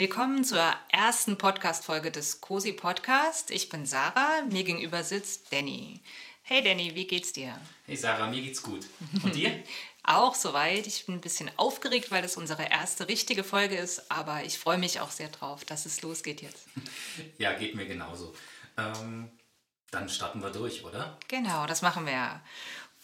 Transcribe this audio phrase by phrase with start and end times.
[0.00, 3.50] Willkommen zur ersten Podcast-Folge des COSI Podcast.
[3.50, 6.00] Ich bin Sarah, mir gegenüber sitzt Danny.
[6.40, 7.54] Hey Danny, wie geht's dir?
[7.84, 8.86] Hey Sarah, mir geht's gut.
[9.22, 9.52] Und dir?
[10.02, 10.86] auch soweit.
[10.86, 14.78] Ich bin ein bisschen aufgeregt, weil das unsere erste richtige Folge ist, aber ich freue
[14.78, 16.66] mich auch sehr drauf, dass es losgeht jetzt.
[17.36, 18.34] Ja, geht mir genauso.
[18.78, 19.30] Ähm,
[19.90, 21.18] dann starten wir durch, oder?
[21.28, 22.40] Genau, das machen wir.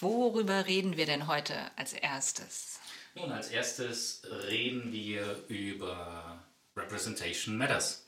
[0.01, 2.81] Worüber reden wir denn heute als erstes?
[3.15, 6.43] Nun, als erstes reden wir über
[6.77, 8.07] Representation Matters.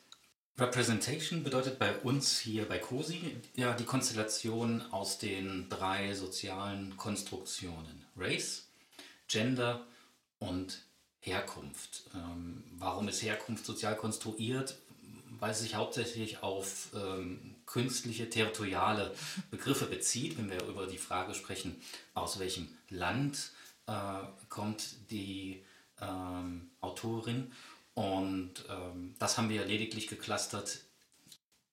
[0.59, 8.05] Representation bedeutet bei uns hier bei COSI ja die Konstellation aus den drei sozialen Konstruktionen.
[8.17, 8.67] Race,
[9.29, 9.87] Gender
[10.39, 10.83] und
[11.21, 12.03] Herkunft.
[12.15, 14.77] Ähm, warum ist Herkunft sozial konstruiert?
[15.39, 19.15] Weil es sich hauptsächlich auf ähm, künstliche, territoriale
[19.51, 21.81] Begriffe bezieht, wenn wir über die Frage sprechen,
[22.15, 23.53] aus welchem Land
[23.87, 23.92] äh,
[24.48, 25.62] kommt die
[26.01, 27.53] ähm, Autorin.
[27.99, 30.79] Und ähm, das haben wir lediglich geclustert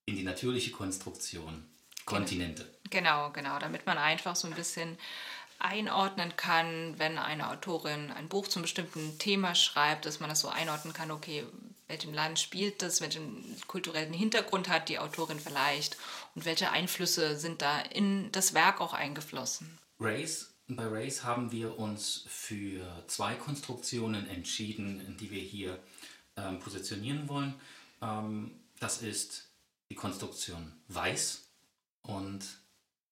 [0.07, 1.63] in die natürliche Konstruktion,
[2.05, 2.67] Kontinente.
[2.89, 4.97] Genau, genau, damit man einfach so ein bisschen
[5.59, 10.49] einordnen kann, wenn eine Autorin ein Buch zum bestimmten Thema schreibt, dass man das so
[10.49, 11.43] einordnen kann, okay,
[11.87, 15.95] welchem Land spielt das, welchen kulturellen Hintergrund hat die Autorin vielleicht
[16.33, 19.77] und welche Einflüsse sind da in das Werk auch eingeflossen.
[19.99, 25.79] Race, bei Race haben wir uns für zwei Konstruktionen entschieden, die wir hier
[26.37, 27.53] ähm, positionieren wollen.
[28.01, 29.49] Ähm, das ist
[29.89, 31.49] die Konstruktion Weiß
[32.01, 32.45] und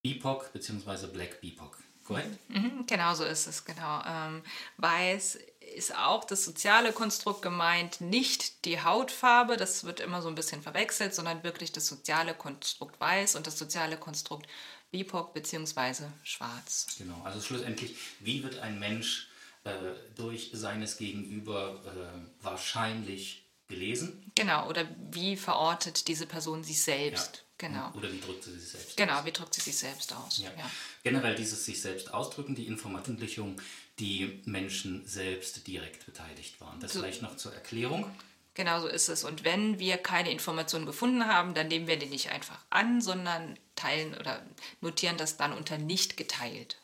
[0.02, 1.08] BIPOC bzw.
[1.08, 1.78] Black BIPOC.
[2.04, 2.38] Korrekt?
[2.50, 4.02] Mhm, genau so ist es, genau.
[4.06, 4.44] Ähm,
[4.78, 5.40] weiß
[5.76, 10.62] ist auch das soziale Konstrukt gemeint, nicht die Hautfarbe, das wird immer so ein bisschen
[10.62, 14.48] verwechselt, sondern wirklich das soziale Konstrukt weiß und das soziale Konstrukt
[14.92, 16.04] BIPOC bzw.
[16.24, 16.88] schwarz.
[16.98, 19.30] Genau, also schlussendlich, wie wird ein Mensch
[19.64, 19.72] äh,
[20.16, 24.32] durch seines Gegenüber äh, wahrscheinlich gelesen?
[24.36, 27.38] Genau, oder wie verortet diese Person sich selbst?
[27.38, 27.44] Ja.
[27.70, 27.92] Genau.
[27.94, 29.26] Oder wie drückt sie sich selbst Genau, aus?
[29.26, 30.40] wie drückt sie sich selbst aus.
[30.40, 30.52] Ja.
[30.58, 30.70] ja.
[31.04, 33.62] Generell dieses sich selbst ausdrücken, die Veröffentlichung,
[34.00, 36.80] die Menschen selbst direkt beteiligt waren.
[36.82, 37.00] Das so.
[37.00, 38.12] vielleicht noch zur Erklärung.
[38.56, 39.24] Genau so ist es.
[39.24, 43.58] Und wenn wir keine Informationen gefunden haben, dann nehmen wir die nicht einfach an, sondern
[43.76, 44.46] teilen oder
[44.82, 46.78] notieren das dann unter nicht geteilt.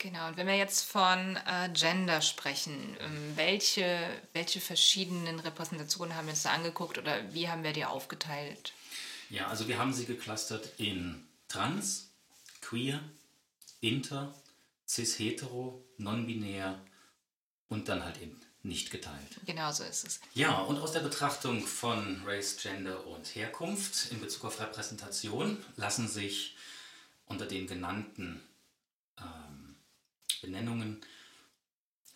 [0.00, 4.00] Genau, und wenn wir jetzt von äh, Gender sprechen, ähm, welche,
[4.32, 8.72] welche verschiedenen Repräsentationen haben wir uns da angeguckt oder wie haben wir die aufgeteilt?
[9.28, 12.08] Ja, also wir haben sie geclustert in Trans,
[12.62, 12.98] Queer,
[13.82, 14.34] Inter,
[14.88, 16.80] Cis-Hetero, Non-Binär
[17.68, 19.38] und dann halt eben nicht geteilt.
[19.44, 20.20] Genau so ist es.
[20.32, 26.08] Ja, und aus der Betrachtung von Race, Gender und Herkunft in Bezug auf Repräsentation lassen
[26.08, 26.56] sich
[27.26, 28.42] unter den genannten
[29.18, 29.49] ähm,
[30.40, 31.00] Benennungen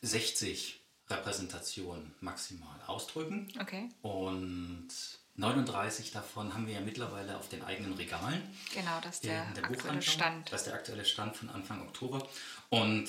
[0.03, 3.49] 60 Repräsentationen maximal ausdrücken.
[3.61, 3.89] Okay.
[4.03, 4.89] Und
[5.37, 8.41] 39 davon haben wir ja mittlerweile auf den eigenen Regalen.
[8.73, 10.53] Genau, das ist der, der aktuelle Stand.
[10.53, 12.27] Das ist der aktuelle Stand von Anfang Oktober.
[12.71, 13.09] Und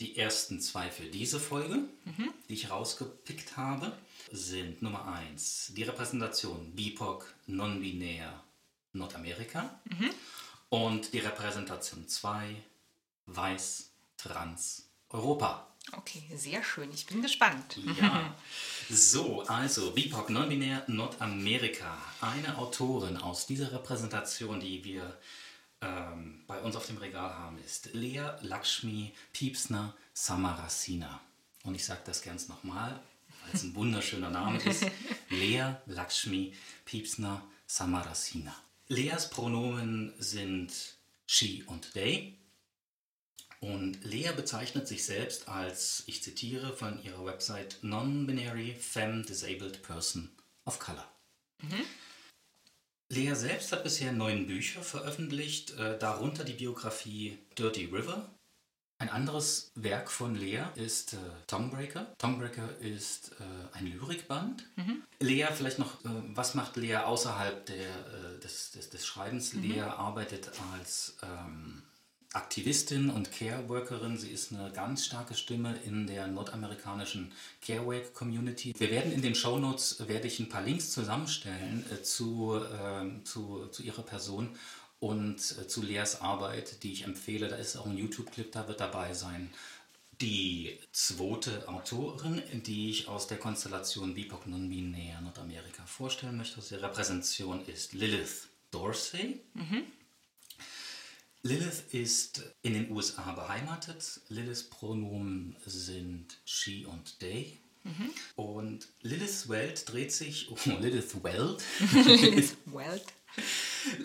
[0.00, 2.32] die ersten zwei für diese Folge, mhm.
[2.48, 3.92] die ich rausgepickt habe,
[4.32, 8.42] sind Nummer 1 die Repräsentation BIPOC non-binär
[8.92, 10.10] Nordamerika mhm.
[10.70, 12.56] und die Repräsentation 2
[13.26, 15.66] weiß trans Europa.
[15.92, 16.90] Okay, sehr schön.
[16.92, 17.78] Ich bin gespannt.
[18.00, 18.34] Ja.
[18.88, 21.98] So, also BIPOC non-binär Nordamerika.
[22.20, 25.18] Eine Autorin aus dieser Repräsentation, die wir
[25.80, 31.20] ähm, bei uns auf dem Regal haben, ist Lea Lakshmi Piepsner Samarasina.
[31.64, 32.92] Und ich sage das ganz nochmal,
[33.42, 34.86] weil es ein wunderschöner Name ist.
[35.30, 38.54] Lea Lakshmi Piepsner Samarasina.
[38.86, 40.72] Leas Pronomen sind
[41.26, 42.38] she und they.
[43.60, 50.30] Und Lea bezeichnet sich selbst als, ich zitiere von ihrer Website, Non-Binary Femme Disabled Person
[50.64, 51.06] of Color.
[51.62, 51.84] Mhm.
[53.08, 58.28] Lea selbst hat bisher neun Bücher veröffentlicht, äh, darunter die Biografie Dirty River.
[58.98, 61.16] Ein anderes Werk von Lea ist äh,
[61.46, 62.14] Tonguebreaker.
[62.16, 64.64] Tonguebreaker ist äh, ein Lyrikband.
[64.76, 65.02] Mhm.
[65.20, 69.52] Lea, vielleicht noch, äh, was macht Lea außerhalb der, äh, des, des, des, Schreibens?
[69.52, 69.62] Mhm.
[69.62, 71.82] Lea arbeitet als ähm,
[72.36, 74.18] Aktivistin und Care-Workerin.
[74.18, 78.74] Sie ist eine ganz starke Stimme in der nordamerikanischen Care-Work-Community.
[78.76, 83.24] Wir werden in den Show Notes werde ich ein paar Links zusammenstellen äh, zu, äh,
[83.24, 84.50] zu, zu ihrer Person
[85.00, 87.48] und äh, zu Leas Arbeit, die ich empfehle.
[87.48, 89.50] Da ist auch ein YouTube-Clip, da wird dabei sein.
[90.20, 96.82] Die zweite Autorin, die ich aus der Konstellation BIPOC Non-Binär Nordamerika vorstellen möchte, aus der
[96.82, 99.40] Repräsentation ist Lilith Dorsey.
[99.54, 99.84] Mhm.
[101.46, 104.20] Lilith ist in den USA beheimatet.
[104.28, 107.58] Liliths Pronomen sind she und they.
[107.84, 108.10] Mhm.
[108.34, 111.62] Und Lilith Welt dreht sich, oh, Lilith Welt?
[111.92, 113.04] Lilith Welt.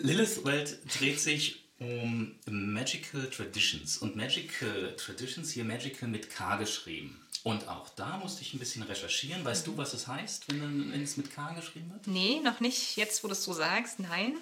[0.02, 3.98] Lilith Welt dreht sich um Magical Traditions.
[3.98, 7.18] Und Magical Traditions, hier Magical mit K geschrieben.
[7.42, 9.44] Und auch da musste ich ein bisschen recherchieren.
[9.44, 9.72] Weißt mhm.
[9.72, 12.06] du, was es heißt, wenn, wenn, es mit K geschrieben wird?
[12.06, 12.96] Nee, noch nicht.
[12.96, 14.36] Jetzt, wo du es so sagst, nein.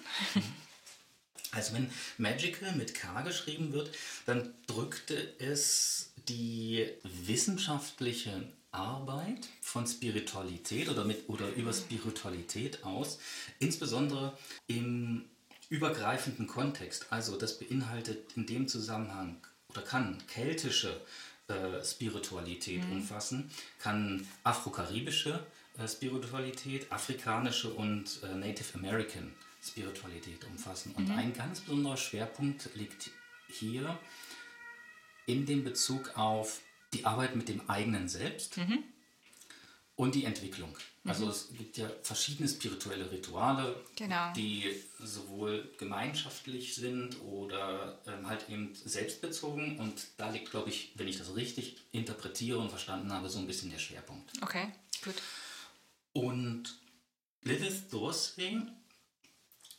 [1.52, 3.90] Also wenn Magical mit K geschrieben wird,
[4.26, 13.18] dann drückte es die wissenschaftliche Arbeit von Spiritualität oder, mit, oder über Spiritualität aus,
[13.58, 14.36] insbesondere
[14.68, 15.24] im
[15.68, 17.06] übergreifenden Kontext.
[17.10, 19.36] Also das beinhaltet in dem Zusammenhang
[19.68, 21.00] oder kann keltische
[21.48, 22.92] äh, Spiritualität mhm.
[22.92, 25.44] umfassen, kann afrokaribische
[25.78, 29.32] äh, Spiritualität, afrikanische und äh, Native American
[29.62, 30.92] Spiritualität umfassen.
[30.96, 31.14] Und mhm.
[31.16, 33.10] ein ganz besonderer Schwerpunkt liegt
[33.48, 33.98] hier
[35.26, 36.60] in dem Bezug auf
[36.92, 38.82] die Arbeit mit dem eigenen Selbst mhm.
[39.96, 40.76] und die Entwicklung.
[41.04, 41.30] Also mhm.
[41.30, 44.32] es gibt ja verschiedene spirituelle Rituale, genau.
[44.34, 49.78] die sowohl gemeinschaftlich sind oder ähm, halt eben selbstbezogen.
[49.78, 53.46] Und da liegt, glaube ich, wenn ich das richtig interpretiere und verstanden habe, so ein
[53.46, 54.30] bisschen der Schwerpunkt.
[54.42, 54.68] Okay,
[55.02, 55.14] gut.
[56.12, 56.78] Und
[57.42, 58.60] Lilith Dorsey,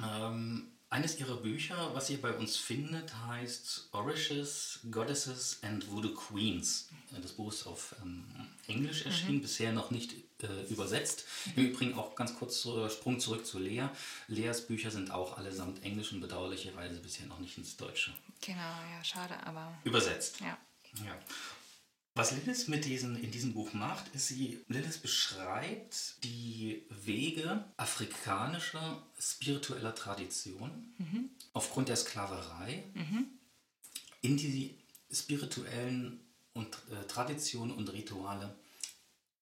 [0.04, 6.90] ähm, eines ihrer Bücher, was ihr bei uns findet, heißt Orishes, Goddesses and Voodoo Queens.
[7.22, 8.26] Das Buch ist auf ähm,
[8.68, 9.42] Englisch erschienen, mhm.
[9.42, 11.26] bisher noch nicht äh, übersetzt.
[11.56, 13.88] Im Übrigen auch ganz kurz äh, Sprung zurück zu Lea.
[14.28, 18.12] Leas Bücher sind auch allesamt englisch und bedauerlicherweise bisher noch nicht ins Deutsche.
[18.42, 19.74] Genau, ja, schade, aber.
[19.86, 20.42] Übersetzt.
[20.42, 20.58] Ja.
[21.06, 21.18] ja.
[22.14, 29.02] Was Lilith mit diesen, in diesem Buch macht, ist, sie Lilith beschreibt die Wege afrikanischer
[29.18, 31.30] spiritueller Tradition mhm.
[31.54, 33.28] aufgrund der Sklaverei mhm.
[34.22, 34.76] in die
[35.10, 36.20] spirituellen
[36.54, 38.56] und äh, Traditionen und Rituale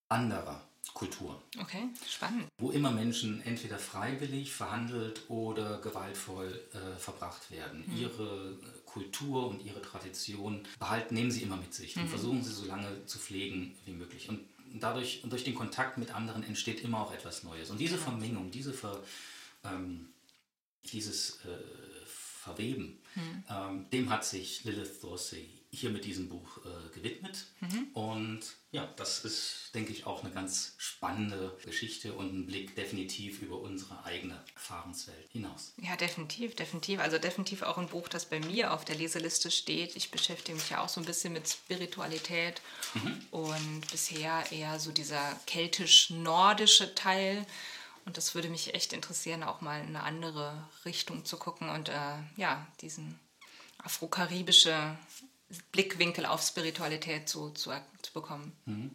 [0.08, 0.62] anderer
[0.94, 1.42] Kultur.
[1.60, 2.48] Okay, spannend.
[2.58, 7.84] Wo immer Menschen entweder freiwillig verhandelt oder gewaltvoll äh, verbracht werden.
[7.88, 7.98] Mhm.
[7.98, 8.58] Ihre
[8.92, 12.04] Kultur und ihre Tradition behalten, nehmen sie immer mit sich mhm.
[12.04, 14.30] und versuchen sie so lange zu pflegen wie möglich.
[14.30, 14.42] Und
[14.74, 17.70] dadurch und durch den Kontakt mit anderen entsteht immer auch etwas Neues.
[17.70, 17.98] Und diese.
[17.98, 19.04] Vermengung, diese Ver,
[19.64, 20.10] ähm,
[20.92, 23.44] dieses äh, Verweben, mhm.
[23.50, 27.46] ähm, dem hat sich Lilith Dorsey hier mit diesem Buch äh, gewidmet.
[27.60, 27.88] Mhm.
[27.94, 28.40] Und
[28.72, 33.60] ja, das ist, denke ich, auch eine ganz spannende Geschichte und ein Blick definitiv über
[33.60, 35.74] unsere eigene Erfahrungswelt hinaus.
[35.78, 37.00] Ja, definitiv, definitiv.
[37.00, 39.96] Also definitiv auch ein Buch, das bei mir auf der Leseliste steht.
[39.96, 42.62] Ich beschäftige mich ja auch so ein bisschen mit Spiritualität
[42.96, 43.22] mhm.
[43.30, 47.46] und bisher eher so dieser keltisch-nordische Teil.
[48.06, 51.90] Und das würde mich echt interessieren, auch mal in eine andere Richtung zu gucken und
[51.90, 53.20] äh, ja, diesen
[53.84, 54.98] afro-karibische
[55.72, 58.52] Blickwinkel auf Spiritualität zu, zu, zu bekommen.
[58.66, 58.92] Mhm.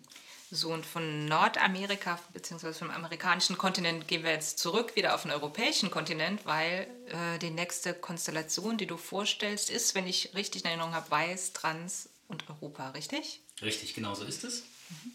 [0.51, 2.73] So, und von Nordamerika bzw.
[2.75, 7.51] vom amerikanischen Kontinent gehen wir jetzt zurück wieder auf den europäischen Kontinent, weil äh, die
[7.51, 12.49] nächste Konstellation, die du vorstellst, ist, wenn ich richtig in Erinnerung habe, Weiß, Trans und
[12.49, 13.41] Europa, richtig?
[13.63, 14.63] Richtig, genau so ist es.
[14.91, 15.13] Mhm.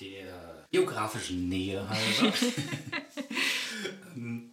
[0.00, 2.34] Der geografischen Nähe halber.
[4.14, 4.52] Ähm,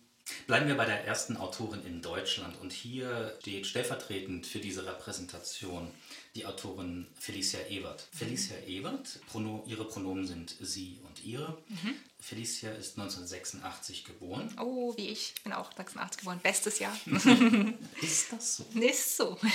[0.50, 5.92] Bleiben wir bei der ersten Autorin in Deutschland und hier steht stellvertretend für diese Repräsentation
[6.40, 8.08] die Autorin Felicia Ebert.
[8.14, 8.18] Mhm.
[8.18, 11.62] Felicia Ebert, Prono, ihre Pronomen sind sie und ihre.
[11.68, 11.96] Mhm.
[12.22, 14.54] Felicia ist 1986 geboren.
[14.58, 15.34] Oh, wie ich.
[15.36, 16.40] Ich bin auch 86 geboren.
[16.42, 16.98] Bestes Jahr.
[18.02, 18.66] ist das so?
[18.80, 19.38] Ist so.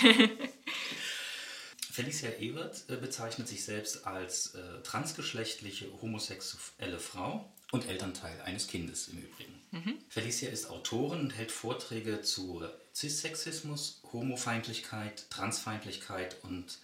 [1.90, 9.08] Felicia Ebert äh, bezeichnet sich selbst als äh, transgeschlechtliche homosexuelle Frau und Elternteil eines Kindes
[9.08, 9.62] im Übrigen.
[9.70, 9.98] Mhm.
[10.08, 12.62] Felicia ist Autorin und hält Vorträge zu
[12.94, 16.78] Cissexismus, Homofeindlichkeit, Transfeindlichkeit und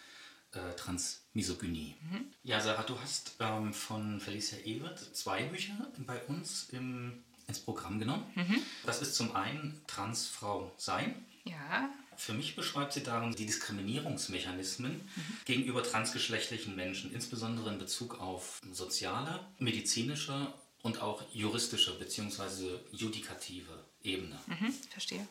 [0.52, 1.94] äh, Transmisogynie.
[2.02, 2.26] Mhm.
[2.42, 8.00] Ja, Sarah, du hast ähm, von Felicia Ebert zwei Bücher bei uns im, ins Programm
[8.00, 8.24] genommen.
[8.34, 8.60] Mhm.
[8.84, 11.24] Das ist zum einen Transfrau sein.
[11.44, 11.88] Ja.
[12.16, 15.36] Für mich beschreibt sie darin die Diskriminierungsmechanismen mhm.
[15.44, 20.52] gegenüber transgeschlechtlichen Menschen, insbesondere in Bezug auf soziale, medizinische
[20.82, 22.78] und auch juristische bzw.
[22.92, 24.38] judikative Ebene.
[24.48, 25.26] Mhm, verstehe.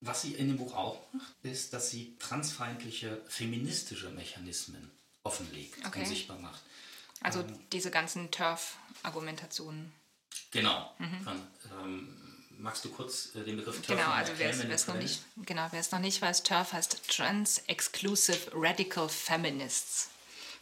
[0.00, 4.90] Was sie in dem Buch auch macht, ist, dass sie transfeindliche feministische Mechanismen
[5.24, 6.00] offenlegt okay.
[6.00, 6.62] und sichtbar macht.
[7.20, 9.92] Also ähm, diese ganzen TERF-Argumentationen.
[10.52, 10.94] Genau.
[10.98, 11.20] Mhm.
[11.22, 11.42] Von,
[11.82, 15.66] ähm, magst du kurz äh, den Begriff TERF Genau, also wer es noch nicht, genau,
[15.70, 20.10] wer es noch nicht weiß, TERF heißt Trans-Exclusive Radical Feminists.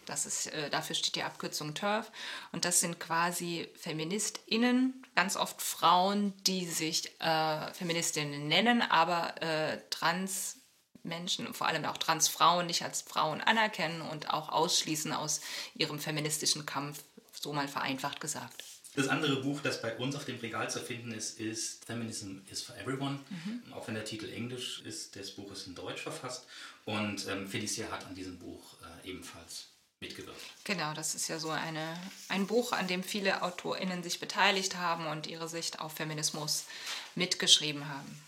[0.07, 2.11] Das ist, äh, dafür steht die Abkürzung TERF.
[2.53, 9.79] Und das sind quasi FeministInnen, ganz oft Frauen, die sich äh, Feministinnen nennen, aber äh,
[9.91, 10.57] trans
[11.03, 15.41] Menschen, vor allem auch Transfrauen, nicht als Frauen anerkennen und auch ausschließen aus
[15.75, 18.65] ihrem feministischen Kampf so mal vereinfacht gesagt.
[18.97, 22.63] Das andere Buch, das bei uns auf dem Regal zu finden ist, ist Feminism is
[22.63, 23.21] for Everyone.
[23.29, 23.73] Mhm.
[23.75, 26.47] Auch wenn der Titel englisch ist, das Buch ist in Deutsch verfasst.
[26.87, 29.67] Und ähm, Felicia hat an diesem Buch äh, ebenfalls
[30.00, 30.41] mitgewirkt.
[30.65, 31.99] Genau, das ist ja so eine,
[32.29, 36.65] ein Buch, an dem viele AutorInnen sich beteiligt haben und ihre Sicht auf Feminismus
[37.15, 38.23] mitgeschrieben haben.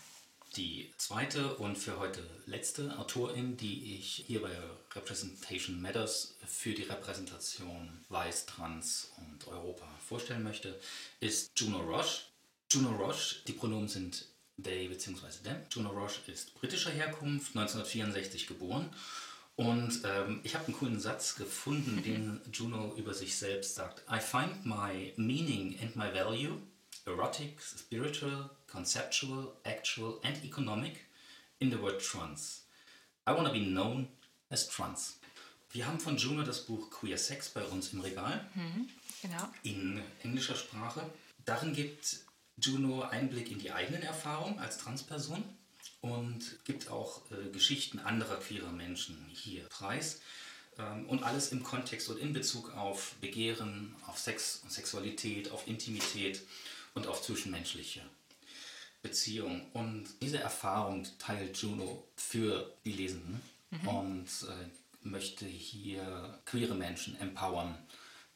[0.55, 4.49] Die zweite und für heute letzte Autorin, die ich hier bei
[4.95, 10.79] Representation Matters für die Repräsentation Weiß, Trans und Europa vorstellen möchte,
[11.19, 12.23] ist Juno Roche.
[12.71, 14.25] Juno Roche, die Pronomen sind
[14.57, 15.43] they bzw.
[15.43, 15.57] them.
[15.69, 18.89] Juno Roche ist britischer Herkunft, 1964 geboren.
[19.59, 22.03] Und ähm, ich habe einen coolen Satz gefunden, mhm.
[22.03, 24.03] den Juno über sich selbst sagt.
[24.09, 26.61] I find my meaning and my value,
[27.05, 31.05] erotic, spiritual, conceptual, actual and economic,
[31.59, 32.67] in the word trans.
[33.27, 34.07] I want to be known
[34.49, 35.19] as trans.
[35.71, 38.49] Wir haben von Juno das Buch Queer Sex bei uns im Regal.
[38.55, 38.87] Mhm.
[39.21, 39.49] Genau.
[39.63, 41.01] In englischer Sprache.
[41.43, 42.19] Darin gibt
[42.55, 45.43] Juno Einblick in die eigenen Erfahrungen als Transperson
[46.01, 50.21] und gibt auch äh, Geschichten anderer queerer Menschen hier preis.
[50.77, 55.67] Ähm, und alles im Kontext und in Bezug auf Begehren, auf Sex und Sexualität, auf
[55.67, 56.41] Intimität
[56.93, 58.01] und auf zwischenmenschliche
[59.01, 59.65] Beziehungen.
[59.73, 63.41] Und diese Erfahrung teilt Juno für die Lesenden
[63.71, 63.87] mhm.
[63.87, 67.77] und äh, möchte hier queere Menschen empowern,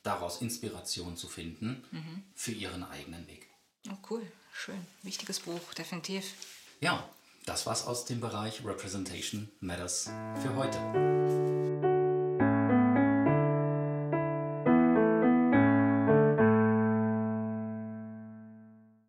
[0.03, 2.23] daraus Inspiration zu finden mhm.
[2.35, 3.47] für ihren eigenen Weg.
[3.89, 4.85] Oh, cool, schön.
[5.01, 6.33] Wichtiges Buch, definitiv.
[6.79, 7.09] Ja,
[7.45, 10.09] das war's aus dem Bereich Representation Matters
[10.41, 10.77] für heute.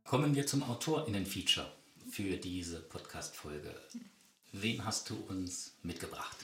[0.04, 1.70] Kommen wir zum AutorInnen-Feature
[2.10, 3.74] für diese Podcast-Folge.
[4.52, 6.36] Wen hast du uns mitgebracht?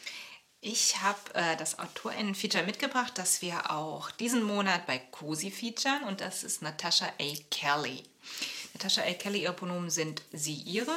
[0.61, 6.20] Ich habe äh, das AutorInnen-Feature mitgebracht, das wir auch diesen Monat bei COSI featuren und
[6.20, 7.35] das ist Natasha A.
[7.50, 8.02] Kelly.
[8.75, 9.12] Natasha A.
[9.14, 10.97] Kelly, ihre Pronomen sind sie, ihre.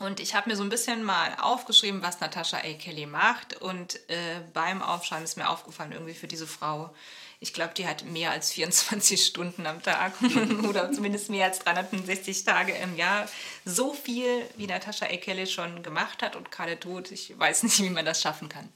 [0.00, 2.72] Und ich habe mir so ein bisschen mal aufgeschrieben, was Natasha A.
[2.74, 3.60] Kelly macht.
[3.60, 6.90] Und äh, beim Aufschreiben ist mir aufgefallen, irgendwie für diese Frau
[7.42, 10.12] ich glaube, die hat mehr als 24 Stunden am Tag
[10.68, 13.26] oder zumindest mehr als 365 Tage im Jahr.
[13.64, 17.10] So viel, wie Natascha Ekele schon gemacht hat und gerade tot.
[17.10, 18.68] Ich weiß nicht, wie man das schaffen kann.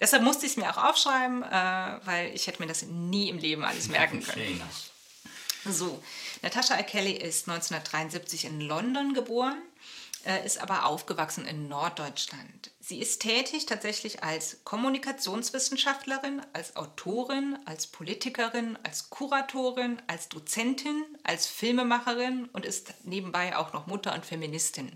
[0.00, 3.38] Deshalb musste ich es mir auch aufschreiben, äh, weil ich hätte mir das nie im
[3.38, 4.60] Leben alles merken können.
[5.66, 6.02] So,
[6.40, 9.62] Natascha Kelly ist 1973 in London geboren,
[10.44, 12.70] ist aber aufgewachsen in Norddeutschland.
[12.80, 21.46] Sie ist tätig tatsächlich als Kommunikationswissenschaftlerin, als Autorin, als Politikerin, als Kuratorin, als Dozentin, als
[21.46, 24.92] Filmemacherin und ist nebenbei auch noch Mutter und Feministin.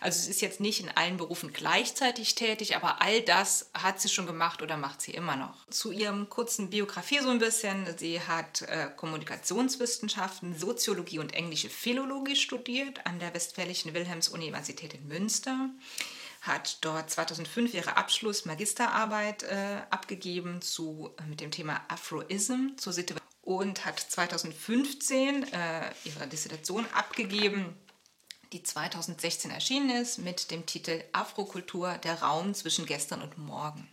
[0.00, 4.08] Also sie ist jetzt nicht in allen Berufen gleichzeitig tätig, aber all das hat sie
[4.08, 5.66] schon gemacht oder macht sie immer noch.
[5.70, 7.86] Zu ihrem kurzen Biografie so ein bisschen.
[7.98, 15.70] Sie hat äh, Kommunikationswissenschaften, Soziologie und englische Philologie studiert an der Westfälischen Wilhelms-Universität in Münster
[16.40, 23.26] hat dort 2005 ihre Abschluss-Magisterarbeit äh, abgegeben zu, äh, mit dem Thema Afroism zur Situation
[23.42, 27.74] und hat 2015 äh, ihre Dissertation abgegeben,
[28.52, 33.88] die 2016 erschienen ist mit dem Titel Afrokultur, der Raum zwischen gestern und morgen.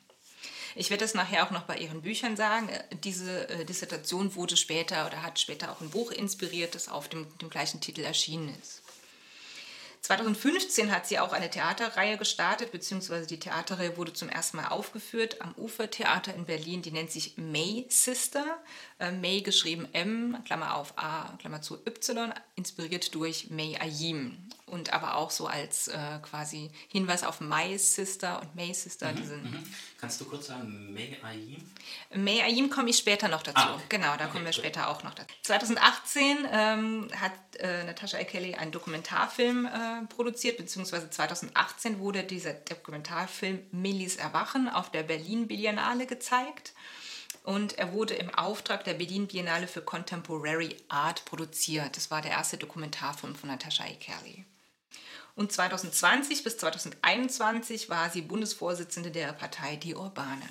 [0.76, 2.68] Ich werde das nachher auch noch bei Ihren Büchern sagen.
[2.68, 7.08] Äh, diese äh, Dissertation wurde später oder hat später auch ein Buch inspiriert, das auf
[7.08, 8.82] dem, dem gleichen Titel erschienen ist.
[10.06, 15.42] 2015 hat sie auch eine Theaterreihe gestartet, beziehungsweise die Theaterreihe wurde zum ersten Mal aufgeführt
[15.42, 16.84] am Ufertheater in Berlin.
[16.84, 18.46] Die nennt sich May Sister.
[19.00, 24.38] Äh, May geschrieben M, Klammer auf A, Klammer zu Y, inspiriert durch May Ayim.
[24.68, 29.14] Und aber auch so als äh, quasi Hinweis auf My Sister und May Sister.
[29.14, 29.64] Mhm, mhm.
[30.00, 31.64] Kannst du kurz sagen, May Ayim?
[32.16, 33.60] May Ayim komme ich später noch dazu.
[33.60, 33.84] Ah, okay.
[33.90, 35.32] Genau, da okay, kommen wir später auch noch dazu.
[35.44, 38.24] 2018 ähm, hat äh, Natasha A.
[38.24, 45.48] Kelly einen Dokumentarfilm äh, produziert, beziehungsweise 2018 wurde dieser Dokumentarfilm Millis Erwachen auf der Berlin
[45.48, 46.74] Biennale gezeigt.
[47.44, 51.96] Und er wurde im Auftrag der Berlin Biennale für Contemporary Art produziert.
[51.96, 53.94] Das war der erste Dokumentarfilm von Natasha A.
[54.00, 54.46] Kelly.
[55.36, 60.48] Und 2020 bis 2021 war sie Bundesvorsitzende der Partei Die Urbane.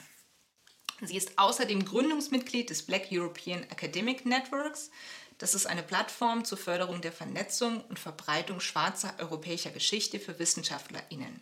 [1.01, 4.91] Sie ist außerdem Gründungsmitglied des Black European Academic Networks.
[5.39, 11.41] Das ist eine Plattform zur Förderung der Vernetzung und Verbreitung schwarzer europäischer Geschichte für WissenschaftlerInnen.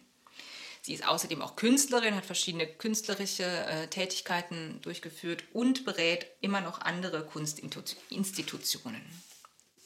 [0.80, 6.80] Sie ist außerdem auch Künstlerin, hat verschiedene künstlerische äh, Tätigkeiten durchgeführt und berät immer noch
[6.80, 9.02] andere Kunstinstitutionen.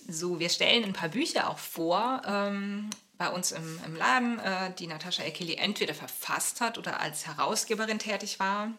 [0.09, 4.73] So, wir stellen ein paar Bücher auch vor ähm, bei uns im, im Laden, äh,
[4.75, 8.73] die Natascha Ekeli entweder verfasst hat oder als Herausgeberin tätig war.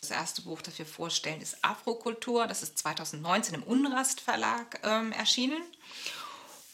[0.00, 2.46] Das erste Buch, das wir vorstellen, ist Afrokultur.
[2.46, 5.62] Das ist 2019 im Unrast Verlag ähm, erschienen.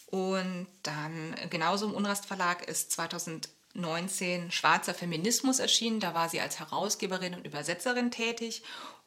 [0.07, 6.01] Und dann genauso im Unrast Verlag ist 2019 Schwarzer Feminismus erschienen.
[6.01, 8.63] Da war sie als Herausgeberin und Übersetzerin tätig.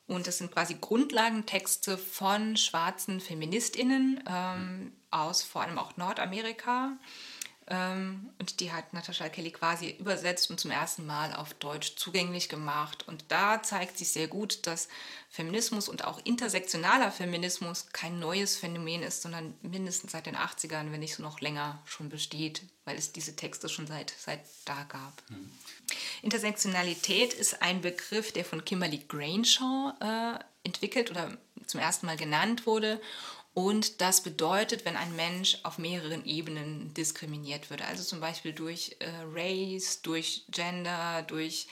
[0.05, 6.91] Und das sind quasi Grundlagentexte von schwarzen Feministinnen ähm, aus vor allem auch Nordamerika.
[7.71, 12.49] Ähm, und die hat Natascha Kelly quasi übersetzt und zum ersten Mal auf Deutsch zugänglich
[12.49, 13.07] gemacht.
[13.07, 14.89] Und da zeigt sich sehr gut, dass
[15.29, 20.99] Feminismus und auch intersektionaler Feminismus kein neues Phänomen ist, sondern mindestens seit den 80ern, wenn
[20.99, 25.23] nicht so noch länger schon besteht, weil es diese Texte schon seit, seit da gab.
[25.29, 25.49] Mhm.
[26.23, 31.37] Intersektionalität ist ein Begriff, der von Kimberly Grainshaw äh, entwickelt oder
[31.67, 32.99] zum ersten Mal genannt wurde
[33.53, 38.95] und das bedeutet, wenn ein Mensch auf mehreren Ebenen diskriminiert wird, also zum Beispiel durch
[38.99, 41.67] äh, Race, durch Gender, durch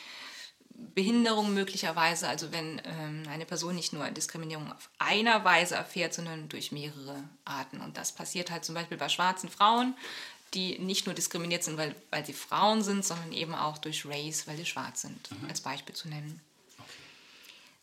[0.93, 6.49] Behinderung möglicherweise, also wenn ähm, eine Person nicht nur Diskriminierung auf einer Weise erfährt, sondern
[6.49, 7.81] durch mehrere Arten.
[7.81, 9.95] Und das passiert halt zum Beispiel bei schwarzen Frauen,
[10.53, 14.47] die nicht nur diskriminiert sind, weil, weil sie Frauen sind, sondern eben auch durch Race,
[14.47, 15.49] weil sie schwarz sind, mhm.
[15.49, 16.41] als Beispiel zu nennen.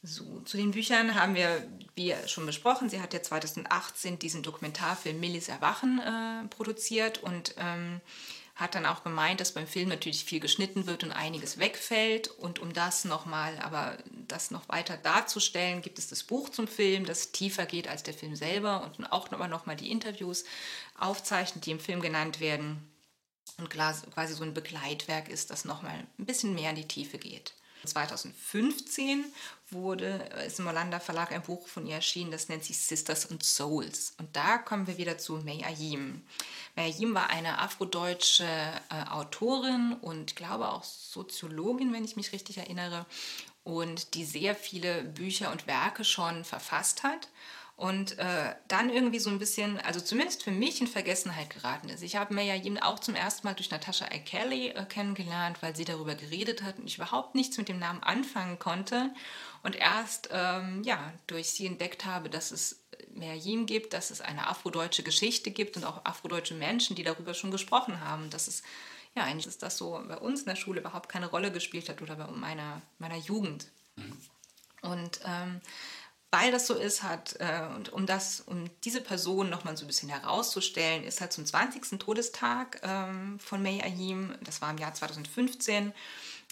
[0.08, 5.18] So, zu den Büchern haben wir, wie schon besprochen, sie hat ja 2018 diesen Dokumentarfilm
[5.18, 8.00] Millis Erwachen äh, produziert und ähm,
[8.54, 12.28] hat dann auch gemeint, dass beim Film natürlich viel geschnitten wird und einiges wegfällt.
[12.28, 13.98] Und um das nochmal, aber
[14.28, 18.14] das noch weiter darzustellen, gibt es das Buch zum Film, das tiefer geht als der
[18.14, 20.44] Film selber und auch aber nochmal die Interviews
[20.96, 22.78] aufzeichnet, die im Film genannt werden.
[23.58, 27.54] Und quasi so ein Begleitwerk ist, das nochmal ein bisschen mehr in die Tiefe geht.
[27.86, 29.24] 2015
[29.70, 33.42] wurde, ist im Hollander Verlag ein Buch von ihr erschienen, das nennt sich Sisters and
[33.42, 34.14] Souls.
[34.18, 36.22] Und da kommen wir wieder zu May Ayim.
[36.76, 42.58] May Ayim war eine afrodeutsche äh, Autorin und glaube auch Soziologin, wenn ich mich richtig
[42.58, 43.06] erinnere,
[43.64, 47.28] und die sehr viele Bücher und Werke schon verfasst hat
[47.76, 52.02] und äh, dann irgendwie so ein bisschen, also zumindest für mich in Vergessenheit geraten ist.
[52.02, 54.20] Ich habe Maya Yim auch zum ersten Mal durch Natasha I.
[54.20, 58.02] Kelly äh, kennengelernt, weil sie darüber geredet hat und ich überhaupt nichts mit dem Namen
[58.02, 59.10] anfangen konnte
[59.62, 64.20] und erst ähm, ja, durch sie entdeckt habe, dass es Maya Yim gibt, dass es
[64.20, 68.62] eine afrodeutsche Geschichte gibt und auch afrodeutsche Menschen, die darüber schon gesprochen haben, dass es
[69.16, 72.02] ja, eigentlich ist das so bei uns in der Schule überhaupt keine Rolle gespielt hat
[72.02, 73.66] oder bei meiner, meiner Jugend.
[73.96, 74.18] Mhm.
[74.82, 75.60] Und ähm,
[76.30, 79.86] weil das so ist, hat, äh, und um das, um diese Person nochmal so ein
[79.86, 81.98] bisschen herauszustellen, ist halt zum 20.
[81.98, 85.94] Todestag ähm, von May Ayim, das war im Jahr 2015,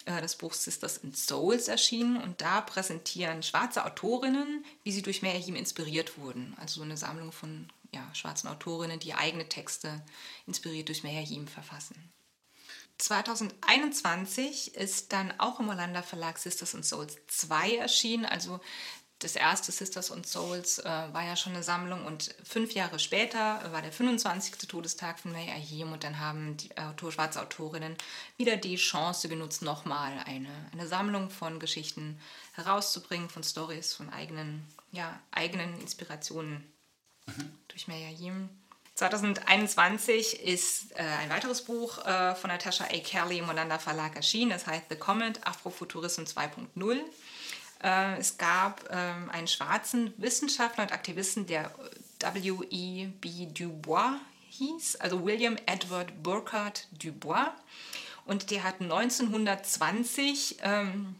[0.06, 5.22] äh, das Buch Sisters in Souls erschienen und da präsentieren schwarze Autorinnen, wie sie durch
[5.22, 6.54] May Ayim inspiriert wurden.
[6.60, 10.02] Also so eine Sammlung von ja, schwarzen Autorinnen, die eigene Texte
[10.46, 12.12] inspiriert durch May Ayim verfassen.
[12.98, 18.24] 2021 ist dann auch im Hollander Verlag Sisters and Souls 2 erschienen.
[18.24, 18.60] Also
[19.24, 23.60] das erste Sisters and Souls äh, war ja schon eine Sammlung und fünf Jahre später
[23.72, 24.68] war der 25.
[24.68, 27.96] Todestag von May Ahim und dann haben die Autor, schwarze Autorinnen
[28.36, 32.20] wieder die Chance genutzt, nochmal eine, eine Sammlung von Geschichten
[32.52, 36.62] herauszubringen, von Stories, von eigenen, ja, eigenen Inspirationen
[37.26, 37.50] mhm.
[37.68, 38.50] durch May Ahim.
[38.94, 42.98] 2021 ist äh, ein weiteres Buch äh, von Natasha A.
[42.98, 47.00] Kelly im Molander Verlag erschienen, das heißt The Comment Afrofuturism 2.0.
[47.84, 51.70] Äh, es gab ähm, einen schwarzen Wissenschaftler und Aktivisten, der
[52.18, 53.46] W.E.B.
[53.52, 54.18] Dubois
[54.48, 57.52] hieß, also William Edward Burkhardt Dubois.
[58.24, 61.16] Und der hat 1920 ähm,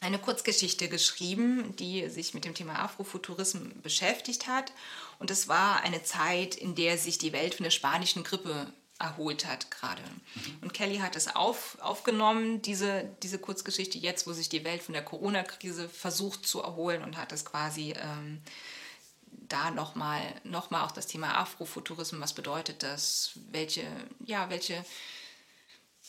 [0.00, 4.72] eine Kurzgeschichte geschrieben, die sich mit dem Thema Afrofuturismus beschäftigt hat.
[5.18, 9.46] Und es war eine Zeit, in der sich die Welt von der spanischen Grippe erholt
[9.46, 10.02] hat gerade.
[10.62, 14.94] Und Kelly hat es auf, aufgenommen, diese, diese Kurzgeschichte jetzt, wo sich die Welt von
[14.94, 18.40] der Corona-Krise versucht zu erholen und hat es quasi ähm,
[19.48, 23.84] da nochmal noch mal auch das Thema Afrofuturismus, was bedeutet das, welche,
[24.24, 24.84] ja, welche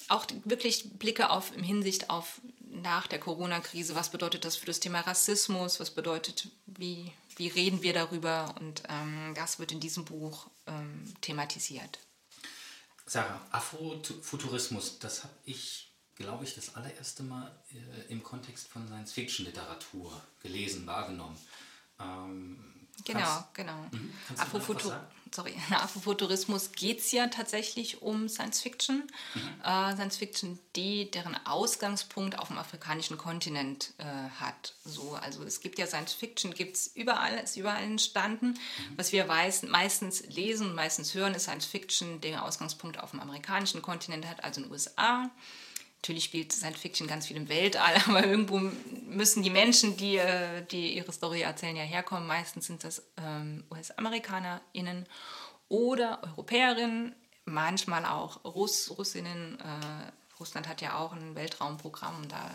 [0.10, 4.80] auch wirklich Blicke auf im Hinsicht auf nach der Corona-Krise, was bedeutet das für das
[4.80, 10.06] Thema Rassismus, was bedeutet, wie, wie reden wir darüber und ähm, das wird in diesem
[10.06, 12.00] Buch ähm, thematisiert.
[13.08, 20.22] Sarah, Afrofuturismus, das habe ich, glaube ich, das allererste Mal äh, im Kontext von Science-Fiction-Literatur
[20.42, 21.38] gelesen, wahrgenommen.
[22.00, 23.78] Ähm, genau, kannst, genau.
[23.92, 29.04] Mhm, Afrofutur sorry, Afrofuturismus geht es ja tatsächlich um Science Fiction.
[29.34, 29.62] Mhm.
[29.64, 34.04] Äh, Science Fiction, die deren Ausgangspunkt auf dem afrikanischen Kontinent äh,
[34.40, 34.74] hat.
[34.84, 38.48] So, also es gibt ja Science Fiction, gibt es überall, ist überall entstanden.
[38.48, 38.98] Mhm.
[38.98, 43.20] Was wir weiß, meistens lesen und meistens hören, ist Science Fiction, der Ausgangspunkt auf dem
[43.20, 45.30] amerikanischen Kontinent hat, also in den USA.
[45.98, 48.60] Natürlich spielt Science Fiction ganz viel im Weltall, aber irgendwo
[49.08, 52.28] müssen die Menschen, die, äh, die ihre Story erzählen, ja herkommen.
[52.28, 55.06] Meistens sind das ähm, US-AmerikanerInnen
[55.70, 59.60] oder Europäerinnen, manchmal auch Russ, Russinnen.
[59.60, 62.52] Äh, Russland hat ja auch ein Weltraumprogramm und da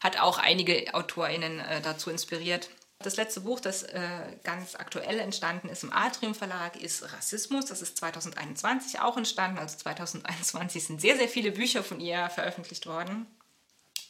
[0.00, 2.70] hat auch einige AutorInnen äh, dazu inspiriert.
[3.02, 4.00] Das letzte Buch, das äh,
[4.44, 7.64] ganz aktuell entstanden ist im Atrium Verlag, ist Rassismus.
[7.64, 9.58] Das ist 2021 auch entstanden.
[9.58, 13.26] Also 2021 sind sehr, sehr viele Bücher von ihr veröffentlicht worden.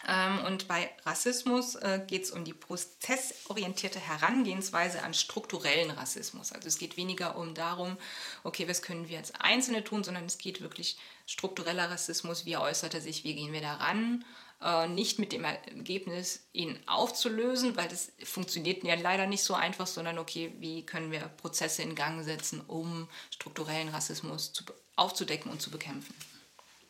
[0.08, 6.50] Ähm, und bei Rassismus äh, geht es um die prozessorientierte Herangehensweise an strukturellen Rassismus.
[6.50, 7.96] Also es geht weniger um darum,
[8.42, 12.94] okay, was können wir als Einzelne tun, sondern es geht wirklich struktureller Rassismus, wie äußert
[12.94, 14.24] er sich, wie gehen wir daran
[14.62, 19.86] äh, nicht mit dem Ergebnis, ihn aufzulösen, weil das funktioniert ja leider nicht so einfach,
[19.86, 24.64] sondern okay, wie können wir Prozesse in Gang setzen, um strukturellen Rassismus zu,
[24.96, 26.14] aufzudecken und zu bekämpfen.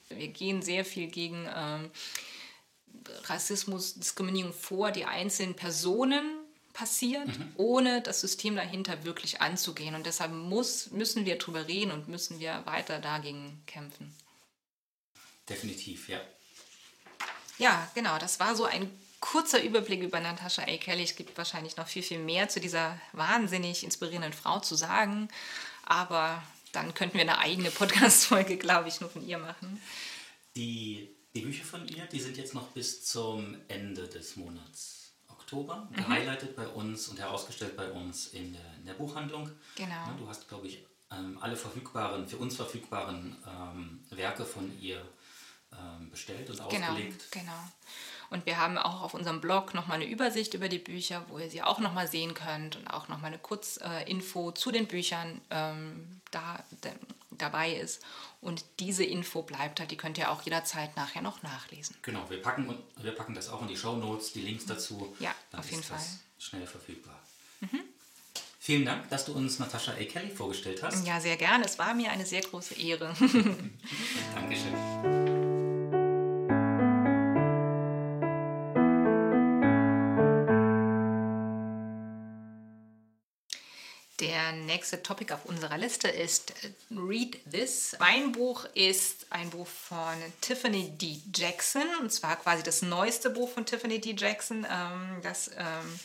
[0.09, 1.91] Wir gehen sehr viel gegen ähm,
[3.27, 6.41] Rassismus, Diskriminierung vor, die einzelnen Personen
[6.73, 7.53] passiert, mhm.
[7.57, 9.95] ohne das System dahinter wirklich anzugehen.
[9.95, 14.13] Und deshalb muss, müssen wir darüber reden und müssen wir weiter dagegen kämpfen.
[15.49, 16.21] Definitiv, ja.
[17.61, 20.77] Ja, genau, das war so ein kurzer Überblick über Natascha A.
[20.79, 21.05] Kelly.
[21.05, 25.29] Es gibt wahrscheinlich noch viel, viel mehr zu dieser wahnsinnig inspirierenden Frau zu sagen,
[25.85, 26.43] aber
[26.73, 29.81] dann könnten wir eine eigene Podcast-Folge, glaube ich, nur von ihr machen.
[30.57, 35.87] Die, die Bücher von ihr, die sind jetzt noch bis zum Ende des Monats Oktober
[35.91, 35.97] mhm.
[35.97, 39.51] gehighlightet bei uns und herausgestellt bei uns in der, in der Buchhandlung.
[39.77, 40.13] Genau.
[40.19, 45.05] Du hast, glaube ich, ähm, alle verfügbaren, für uns verfügbaren ähm, Werke von ihr
[46.11, 47.31] bestellt und genau, ausgelegt.
[47.31, 47.53] Genau.
[48.31, 51.51] Und wir haben auch auf unserem Blog nochmal eine Übersicht über die Bücher, wo ihr
[51.51, 56.63] sie auch nochmal sehen könnt und auch nochmal eine Kurzinfo zu den Büchern ähm, da,
[57.31, 58.03] dabei ist.
[58.41, 61.97] Und diese Info bleibt halt, die könnt ihr auch jederzeit nachher noch nachlesen.
[62.03, 65.15] Genau, wir packen, wir packen das auch in die Show Notes, die Links dazu.
[65.19, 65.99] Ja, auf jeden Fall.
[66.39, 67.19] Schnell verfügbar.
[67.61, 67.81] Mhm.
[68.61, 70.05] Vielen Dank, dass du uns Natascha A.
[70.05, 71.05] Kelly vorgestellt hast.
[71.07, 71.65] Ja, sehr gerne.
[71.65, 73.15] Es war mir eine sehr große Ehre.
[74.35, 75.30] Dankeschön.
[84.71, 87.97] Nächste Topic auf unserer Liste ist äh, Read This.
[87.99, 91.21] Mein Buch ist ein Buch von Tiffany D.
[91.35, 94.15] Jackson und zwar quasi das neueste Buch von Tiffany D.
[94.17, 96.01] Jackson, ähm, das ähm,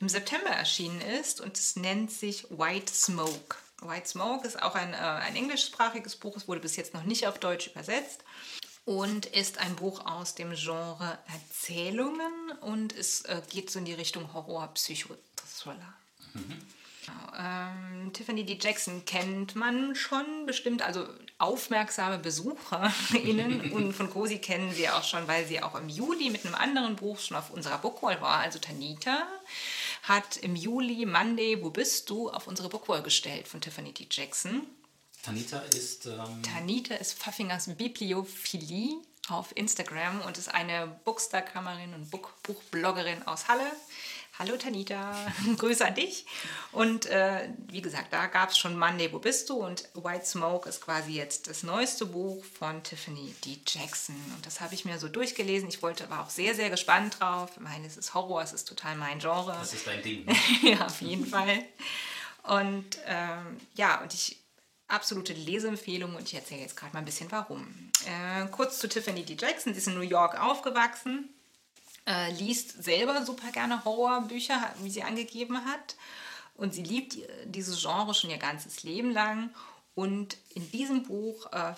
[0.00, 3.56] im September erschienen ist und es nennt sich White Smoke.
[3.82, 7.26] White Smoke ist auch ein, äh, ein englischsprachiges Buch, es wurde bis jetzt noch nicht
[7.26, 8.24] auf Deutsch übersetzt
[8.86, 13.92] und ist ein Buch aus dem Genre Erzählungen und es äh, geht so in die
[13.92, 15.94] Richtung Horror-Psychothriller.
[16.32, 16.77] Mhm.
[17.38, 18.58] Ähm, Tiffany D.
[18.60, 21.06] Jackson kennt man schon bestimmt, also
[21.38, 26.44] aufmerksame BesucherInnen und von Cosi kennen sie auch schon, weil sie auch im Juli mit
[26.44, 28.38] einem anderen Buch schon auf unserer Bookwall war.
[28.38, 29.26] Also Tanita
[30.02, 34.06] hat im Juli Monday, wo bist du, auf unsere Bookwall gestellt von Tiffany D.
[34.10, 34.66] Jackson.
[35.22, 36.06] Tanita ist.
[36.06, 38.96] Ähm Tanita ist Pfaffingers Bibliophilie
[39.28, 43.70] auf Instagram und ist eine Bookstagramerin und Buchbloggerin aus Halle.
[44.38, 45.16] Hallo Tanita,
[45.58, 46.24] Grüße an dich.
[46.70, 49.54] Und äh, wie gesagt, da gab es schon Monday, wo bist du?
[49.54, 53.58] Und White Smoke ist quasi jetzt das neueste Buch von Tiffany D.
[53.66, 54.14] Jackson.
[54.36, 55.68] Und das habe ich mir so durchgelesen.
[55.68, 57.50] Ich wollte, war auch sehr, sehr gespannt drauf.
[57.56, 59.56] Ich meine, es ist Horror, es ist total mein Genre.
[59.58, 60.24] Das ist dein Ding.
[60.62, 61.64] ja, auf jeden Fall.
[62.44, 64.38] Und ähm, ja, und ich
[64.86, 67.66] absolute Leseempfehlung und ich erzähle jetzt gerade mal ein bisschen warum.
[68.06, 69.36] Äh, kurz zu Tiffany D.
[69.36, 69.74] Jackson.
[69.74, 71.28] Sie ist in New York aufgewachsen
[72.08, 75.96] äh, liest selber super gerne Horrorbücher, wie sie angegeben hat.
[76.54, 79.50] Und sie liebt dieses Genre schon ihr ganzes Leben lang.
[79.94, 81.74] Und in diesem Buch äh,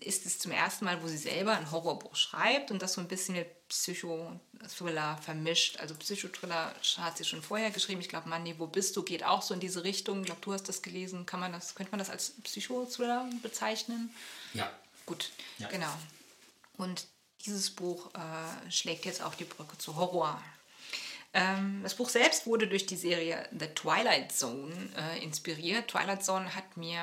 [0.00, 3.08] ist es zum ersten Mal, wo sie selber ein Horrorbuch schreibt und das so ein
[3.08, 5.78] bisschen mit Psychothriller vermischt.
[5.78, 8.00] Also Psychothriller hat sie schon vorher geschrieben.
[8.00, 9.02] Ich glaube, Manni, wo bist du?
[9.02, 10.20] geht auch so in diese Richtung.
[10.20, 11.26] Ich glaube, du hast das gelesen.
[11.26, 14.10] Kann man das, könnte man das als Psychothriller bezeichnen?
[14.52, 14.70] Ja.
[15.06, 15.68] Gut, ja.
[15.68, 15.92] genau.
[16.76, 17.06] Und
[17.46, 20.40] dieses Buch äh, schlägt jetzt auch die Brücke zu Horror.
[21.32, 25.88] Ähm, das Buch selbst wurde durch die Serie The Twilight Zone äh, inspiriert.
[25.88, 27.00] Twilight Zone hat mir,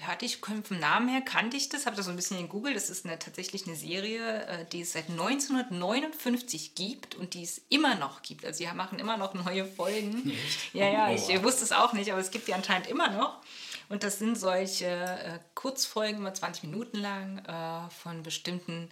[0.00, 2.72] hatte ich vom Namen her, kannte ich das, habe das so ein bisschen in Google.
[2.72, 7.60] Das ist eine, tatsächlich eine Serie, äh, die es seit 1959 gibt und die es
[7.68, 8.46] immer noch gibt.
[8.46, 10.30] Also sie machen immer noch neue Folgen.
[10.46, 10.74] Echt?
[10.74, 13.42] Ja, ja, ich oh, wusste es auch nicht, aber es gibt die anscheinend immer noch.
[13.88, 18.90] Und das sind solche äh, Kurzfolgen, mal 20 Minuten lang, äh, von bestimmten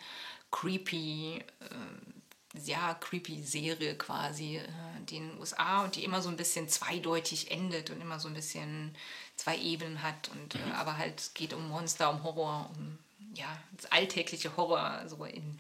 [0.55, 4.63] creepy, äh, ja, creepy Serie quasi, äh,
[5.09, 8.29] die in den USA und die immer so ein bisschen zweideutig endet und immer so
[8.29, 8.95] ein bisschen
[9.37, 10.73] zwei Ebenen hat und äh, mhm.
[10.73, 12.99] aber halt geht um Monster, um Horror, um
[13.35, 15.59] ja, das alltägliche Horror so in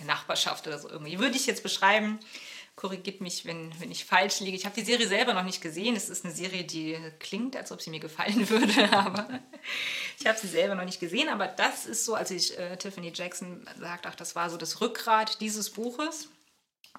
[0.00, 1.20] der Nachbarschaft oder so irgendwie.
[1.20, 2.18] Würde ich jetzt beschreiben.
[2.74, 4.56] Korrigiert mich, wenn, wenn ich falsch liege.
[4.56, 5.94] Ich habe die Serie selber noch nicht gesehen.
[5.94, 9.40] Es ist eine Serie, die klingt, als ob sie mir gefallen würde, aber
[10.18, 11.28] ich habe sie selber noch nicht gesehen.
[11.28, 14.80] Aber das ist so, als ich äh, Tiffany Jackson sagt, ach, das war so das
[14.80, 16.28] Rückgrat dieses Buches.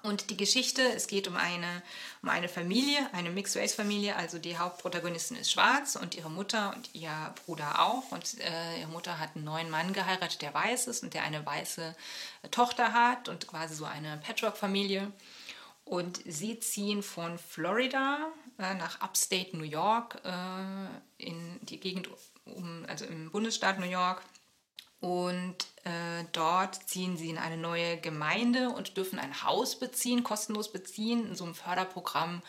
[0.02, 1.82] Und die Geschichte, es geht um eine,
[2.22, 4.14] um eine Familie, eine Mixed-Race-Familie.
[4.16, 8.12] Also die Hauptprotagonistin ist schwarz und ihre Mutter und ihr Bruder auch.
[8.12, 11.46] Und äh, ihre Mutter hat einen neuen Mann geheiratet, der weiß ist und der eine
[11.46, 11.96] weiße
[12.50, 15.10] Tochter hat und quasi so eine Patchwork-Familie.
[15.84, 22.08] Und sie ziehen von Florida äh, nach Upstate New York äh, in die Gegend,
[22.44, 24.22] um, also im Bundesstaat New York.
[25.00, 30.72] Und äh, dort ziehen sie in eine neue Gemeinde und dürfen ein Haus beziehen, kostenlos
[30.72, 32.40] beziehen, in so einem Förderprogramm,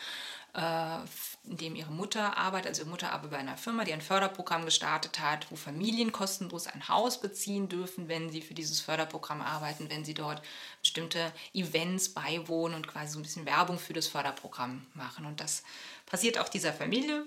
[0.56, 2.68] in dem ihre Mutter arbeitet.
[2.68, 6.66] Also ihre Mutter arbeitet bei einer Firma, die ein Förderprogramm gestartet hat, wo Familien kostenlos
[6.66, 10.42] ein Haus beziehen dürfen, wenn sie für dieses Förderprogramm arbeiten, wenn sie dort
[10.80, 15.26] bestimmte Events beiwohnen und quasi so ein bisschen Werbung für das Förderprogramm machen.
[15.26, 15.62] Und das
[16.06, 17.26] passiert auch dieser Familie.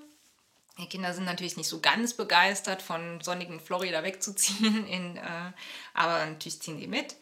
[0.80, 5.52] Die Kinder sind natürlich nicht so ganz begeistert, von sonnigen Florida wegzuziehen, in, äh,
[5.94, 7.15] aber natürlich ziehen die mit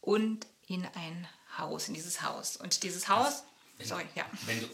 [0.00, 2.56] und in ein Haus, in dieses Haus.
[2.56, 3.44] Und dieses Haus,
[3.84, 4.24] sorry, ja.
[4.46, 4.66] Wenn du,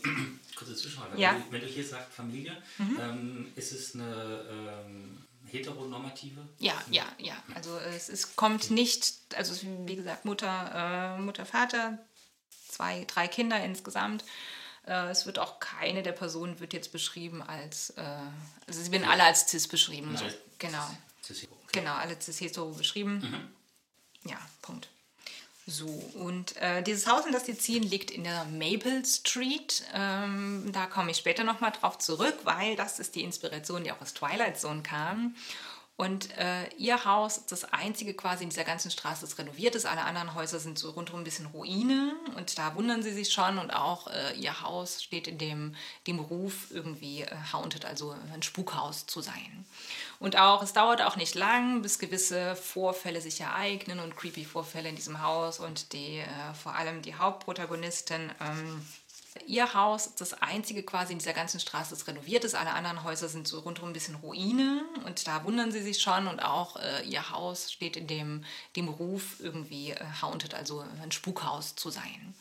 [0.56, 1.32] kurze Zwischenfrage, Ja.
[1.34, 6.40] wenn, du, wenn du hier sagst Familie, ähm, ist es eine ähm, heteronormative?
[6.58, 7.34] Ja, ja, ja.
[7.54, 9.54] Also es, es kommt nicht, also
[9.86, 11.98] wie gesagt, Mutter, äh, Mutter, Vater,
[12.68, 14.24] zwei, drei Kinder insgesamt.
[14.86, 18.02] Äh, es wird auch keine der Personen wird jetzt beschrieben als, äh,
[18.66, 20.16] also sie werden alle als cis beschrieben.
[20.16, 20.24] So.
[20.24, 20.34] Nein.
[20.58, 20.90] Genau.
[21.28, 21.80] Ist- okay.
[21.80, 23.52] Genau, alle cis hetero beschrieben.
[24.24, 24.88] Ja, Punkt.
[25.70, 29.82] So, und äh, dieses Haus, in das sie ziehen, liegt in der Maple Street.
[29.92, 34.00] Ähm, da komme ich später nochmal drauf zurück, weil das ist die Inspiration, die auch
[34.00, 35.34] aus Twilight Zone kam.
[35.98, 39.84] Und äh, ihr Haus ist das einzige quasi in dieser ganzen Straße, das renoviert ist.
[39.84, 42.14] Alle anderen Häuser sind so rundherum ein bisschen Ruine.
[42.36, 43.58] Und da wundern sie sich schon.
[43.58, 45.74] Und auch äh, ihr Haus steht in dem,
[46.06, 49.66] dem Ruf, irgendwie äh, haunted, also ein Spukhaus zu sein.
[50.20, 54.90] Und auch, es dauert auch nicht lang, bis gewisse Vorfälle sich ereignen und creepy Vorfälle
[54.90, 55.58] in diesem Haus.
[55.58, 58.86] Und die, äh, vor allem die Hauptprotagonistin, ähm,
[59.46, 62.54] Ihr Haus ist das einzige quasi in dieser ganzen Straße, das renoviert ist.
[62.54, 66.26] Alle anderen Häuser sind so rundherum ein bisschen Ruine und da wundern sie sich schon.
[66.26, 68.44] Und auch äh, ihr Haus steht in dem,
[68.76, 72.34] dem Ruf, irgendwie äh, haunted, also ein Spukhaus zu sein.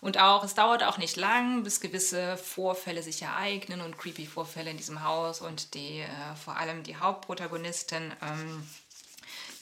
[0.00, 4.70] Und auch, es dauert auch nicht lang, bis gewisse Vorfälle sich ereignen und creepy Vorfälle
[4.70, 8.68] in diesem Haus und die, äh, vor allem die Hauptprotagonistin ähm,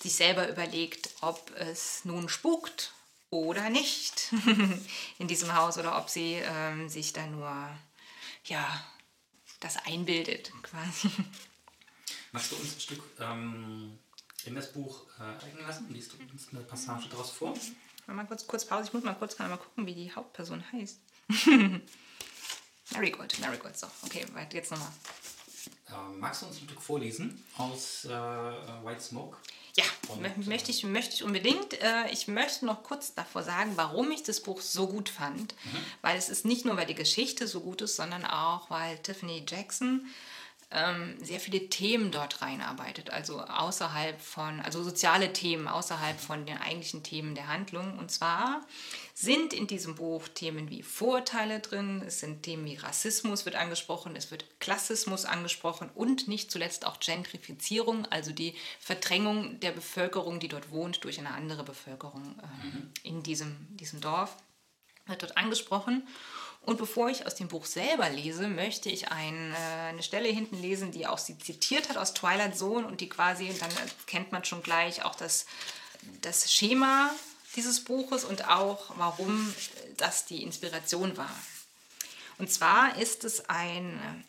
[0.03, 2.93] sich selber überlegt, ob es nun spukt
[3.45, 4.33] oder nicht
[5.19, 7.53] in diesem Haus oder ob sie ähm, sich da nur
[8.45, 8.85] ja
[9.61, 11.11] das einbildet quasi.
[12.33, 13.99] Magst du uns ein Stück ähm,
[14.45, 15.93] in das Buch äh, eigen lassen?
[15.93, 17.55] Liest du uns eine Passage daraus vor?
[18.07, 18.89] Mal kurz, kurz Pause.
[18.89, 21.01] Ich muss mal kurz mal gucken, wie die Hauptperson heißt.
[22.93, 23.77] Marigold, Marigold.
[23.77, 24.93] So, okay, weiter jetzt nochmal.
[25.89, 29.39] Ähm, magst du uns ein Stück vorlesen aus äh, White Smoke?
[29.79, 31.75] Ja, Und, äh, möchte ich, möchte ich unbedingt.
[31.83, 35.55] Äh, ich möchte noch kurz davor sagen, warum ich das Buch so gut fand.
[36.01, 39.45] Weil es ist nicht nur, weil die Geschichte so gut ist, sondern auch, weil Tiffany
[39.47, 40.07] Jackson
[41.23, 43.11] sehr viele Themen dort reinarbeitet.
[43.11, 47.97] Also außerhalb von, also soziale Themen, außerhalb von den eigentlichen Themen der Handlung.
[47.99, 48.67] Und zwar
[49.15, 54.17] sind in diesem Buch Themen wie Vorurteile drin, es sind Themen wie Rassismus wird angesprochen,
[54.17, 60.49] es wird Klassismus angesprochen und nicht zuletzt auch Gentrifizierung, also die Verdrängung der Bevölkerung, die
[60.49, 64.37] dort wohnt, durch eine andere Bevölkerung ähm, in diesem, diesem Dorf,
[65.07, 66.07] wird dort angesprochen.
[66.67, 70.61] Und bevor ich aus dem Buch selber lese, möchte ich ein, äh, eine Stelle hinten
[70.61, 73.71] lesen, die auch sie zitiert hat aus Twilight Zone und die quasi, und dann
[74.07, 75.47] kennt man schon gleich auch das,
[76.23, 77.11] das Schema
[77.55, 79.55] dieses Buches und auch, warum
[79.97, 81.35] das die Inspiration war.
[82.39, 84.25] Und zwar ist es ein,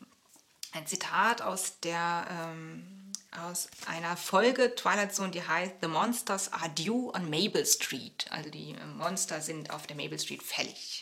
[0.74, 3.12] ein Zitat aus, der, ähm,
[3.48, 8.28] aus einer Folge Twilight Zone, die heißt The Monsters are due on Maple Street.
[8.30, 11.02] Also die äh, Monster sind auf der Maple Street fällig.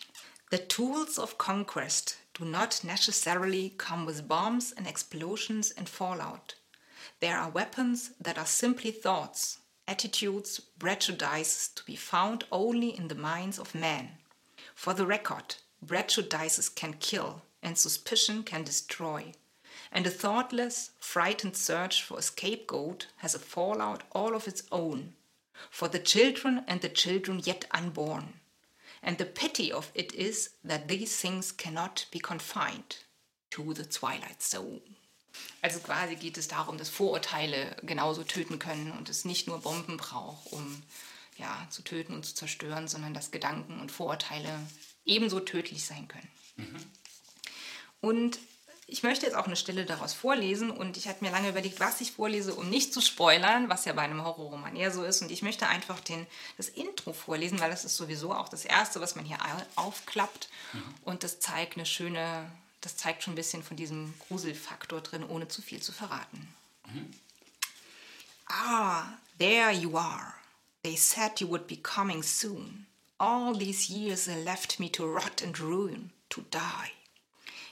[0.51, 6.53] The tools of conquest do not necessarily come with bombs and explosions and fallout.
[7.19, 13.15] There are weapons that are simply thoughts, attitudes, prejudices to be found only in the
[13.15, 14.19] minds of men.
[14.75, 15.55] For the record,
[15.85, 19.33] prejudices can kill and suspicion can destroy.
[19.91, 25.15] And a thoughtless, frightened search for a scapegoat has a fallout all of its own.
[25.71, 28.41] For the children and the children yet unborn.
[29.05, 32.97] And the pity of it is that these things cannot be confined
[33.51, 34.81] to the Twilight Zone.
[35.61, 39.97] Also quasi geht es darum, dass Vorurteile genauso töten können und es nicht nur Bomben
[39.97, 40.81] braucht, um
[41.37, 44.59] ja, zu töten und zu zerstören, sondern dass Gedanken und Vorurteile
[45.05, 46.31] ebenso tödlich sein können.
[46.55, 46.77] Mhm.
[48.01, 48.39] Und
[48.87, 52.01] ich möchte jetzt auch eine Stelle daraus vorlesen und ich hatte mir lange überlegt, was
[52.01, 55.23] ich vorlese, um nicht zu spoilern, was ja bei einem Horrorroman eher so ist.
[55.23, 59.01] Und ich möchte einfach den, das Intro vorlesen, weil das ist sowieso auch das Erste,
[59.01, 59.39] was man hier
[59.75, 60.49] aufklappt.
[60.73, 60.83] Mhm.
[61.03, 62.49] Und das zeigt eine schöne,
[62.81, 66.47] das zeigt schon ein bisschen von diesem Gruselfaktor drin, ohne zu viel zu verraten.
[66.87, 67.11] Mhm.
[68.47, 69.05] Ah,
[69.39, 70.33] there you are.
[70.83, 72.85] They said you would be coming soon.
[73.17, 76.91] All these years they left me to rot and ruin, to die.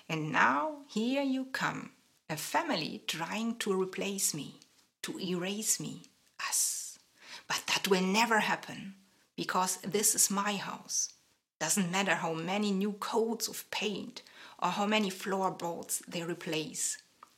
[0.10, 1.92] And now here you come,
[2.30, 4.60] a family trying to replace me,
[5.04, 6.04] to erase me,
[6.48, 7.00] us.
[7.48, 8.96] But that will never happen,
[9.36, 11.14] because this is my house.
[11.60, 14.22] Doesn't matter how many new coats of paint
[14.62, 16.98] or how many floorboards they replace.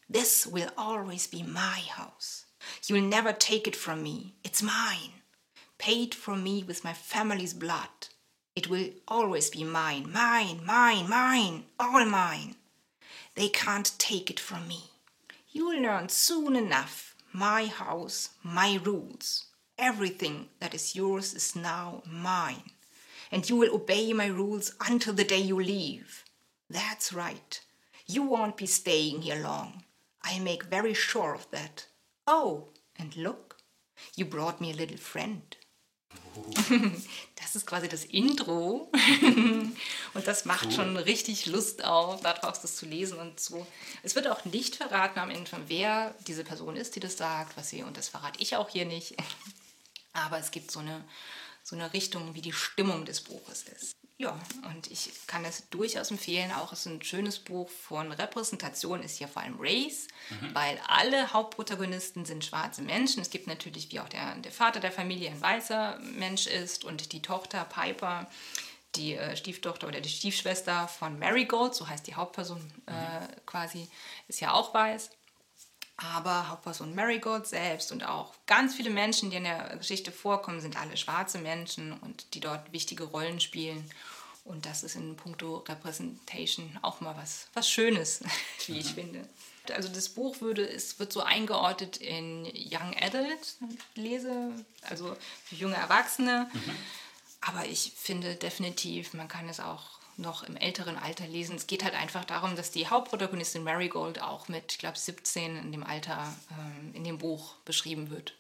[0.10, 2.46] This will always be my house.
[2.88, 4.34] You'll never take it from me.
[4.44, 5.22] It's mine.
[5.78, 8.08] Paid for me with my family's blood.
[8.56, 12.56] It will always be mine, mine, mine, mine, all mine.
[13.36, 14.92] They can't take it from me.
[15.52, 19.48] You'll learn soon enough my house, my rules.
[19.78, 22.72] Everything that is yours is now mine.
[23.30, 26.24] And you will obey my rules until the day you leave.
[26.70, 27.60] That's right.
[28.08, 29.84] You won't be staying here long.
[30.24, 31.88] I make very sure of that.
[32.26, 33.58] Oh, and look,
[34.16, 35.56] you brought me a little friend.
[37.56, 38.92] Das ist quasi das Intro.
[40.14, 40.72] und das macht cool.
[40.74, 43.66] schon richtig Lust auf, daraus das zu lesen und so.
[44.04, 47.70] Es wird auch nicht verraten am Ende, wer diese Person ist, die das sagt, was
[47.70, 49.16] sie, und das verrate ich auch hier nicht.
[50.12, 51.02] Aber es gibt so eine,
[51.64, 53.96] so eine Richtung, wie die Stimmung des Buches ist.
[54.18, 56.54] Ja, und ich kann es durchaus empfehlen.
[56.54, 60.56] Auch ist ein schönes Buch von Repräsentation, ist hier vor allem Race, mhm.
[60.56, 63.22] weil alle Hauptprotagonisten sind schwarze Menschen.
[63.22, 67.12] Es gibt natürlich, wie auch der, der Vater der Familie ein weißer Mensch ist und
[67.12, 68.28] die Tochter Piper,
[68.96, 73.46] die äh, Stieftochter oder die Stiefschwester von Marigold, so heißt die Hauptperson äh, mhm.
[73.46, 73.90] quasi,
[74.30, 75.10] ist ja auch weiß.
[75.98, 80.78] Aber Hauptperson Marigold selbst und auch ganz viele Menschen, die in der Geschichte vorkommen, sind
[80.78, 83.90] alle schwarze Menschen und die dort wichtige Rollen spielen.
[84.44, 88.22] Und das ist in puncto Representation auch mal was, was Schönes,
[88.68, 88.96] wie ich mhm.
[88.96, 89.30] finde.
[89.74, 93.56] Also das Buch würde, es wird so eingeordnet in Young Adult
[93.96, 96.50] Lese, also für junge Erwachsene.
[96.54, 96.76] Mhm.
[97.42, 101.56] Aber ich finde definitiv, man kann es auch noch im älteren Alter lesen.
[101.56, 105.72] Es geht halt einfach darum, dass die Hauptprotagonistin Marigold auch mit, ich glaube, 17 in
[105.72, 108.34] dem Alter ähm, in dem Buch beschrieben wird.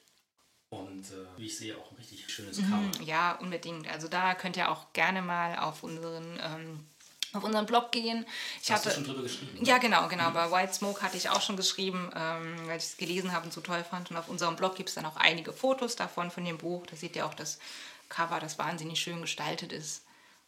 [0.69, 2.77] Und äh, wie ich sehe, auch ein richtig schönes Cover.
[2.77, 3.87] Mhm, ja, unbedingt.
[3.89, 6.39] Also da könnt ihr auch gerne mal auf unseren...
[6.41, 6.85] Ähm,
[7.33, 8.25] auf unseren Blog gehen.
[8.63, 9.65] Ich Hast hatte, du schon drüber geschrieben?
[9.65, 10.29] Ja, genau, genau.
[10.29, 10.35] Mhm.
[10.35, 13.51] Bei White Smoke hatte ich auch schon geschrieben, ähm, weil ich es gelesen habe und
[13.51, 14.09] so toll fand.
[14.09, 16.87] Und auf unserem Blog gibt es dann auch einige Fotos davon, von dem Buch.
[16.87, 17.59] Da seht ihr auch das
[18.07, 20.04] Cover, das wahnsinnig schön gestaltet ist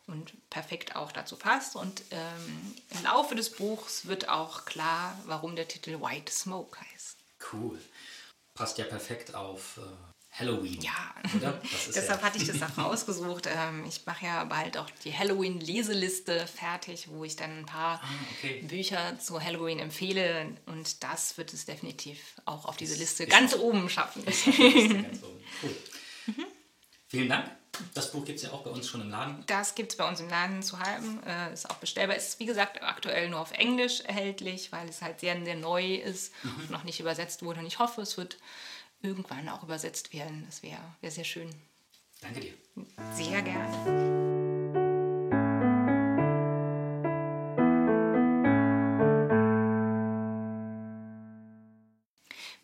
[0.07, 1.75] und perfekt auch dazu passt.
[1.75, 7.17] Und ähm, im Laufe des Buchs wird auch klar, warum der Titel White Smoke heißt.
[7.51, 7.79] Cool.
[8.53, 10.81] Passt ja perfekt auf äh, Halloween.
[10.81, 11.15] Ja,
[11.87, 12.21] deshalb ja.
[12.21, 13.47] hatte ich das auch rausgesucht.
[13.47, 18.09] Ähm, ich mache ja bald auch die Halloween-Leseliste fertig, wo ich dann ein paar ah,
[18.37, 18.61] okay.
[18.61, 20.55] Bücher zu Halloween empfehle.
[20.65, 24.23] Und das wird es definitiv auch auf diese Liste ganz oben schaffen.
[24.25, 25.43] ganz oben.
[25.61, 25.75] Cool.
[26.27, 26.45] Mhm.
[27.07, 27.51] Vielen Dank.
[27.93, 29.43] Das Buch gibt es ja auch bei uns schon im Laden.
[29.47, 31.21] Das gibt es bei uns im Laden zu halten.
[31.25, 32.15] Äh, ist auch bestellbar.
[32.15, 36.33] Ist wie gesagt aktuell nur auf Englisch erhältlich, weil es halt sehr, sehr neu ist
[36.43, 36.55] mhm.
[36.57, 37.59] und noch nicht übersetzt wurde.
[37.59, 38.37] Und ich hoffe, es wird
[39.01, 40.43] irgendwann auch übersetzt werden.
[40.45, 41.49] Das wäre wär sehr schön.
[42.21, 42.53] Danke dir.
[43.13, 44.27] Sehr gerne.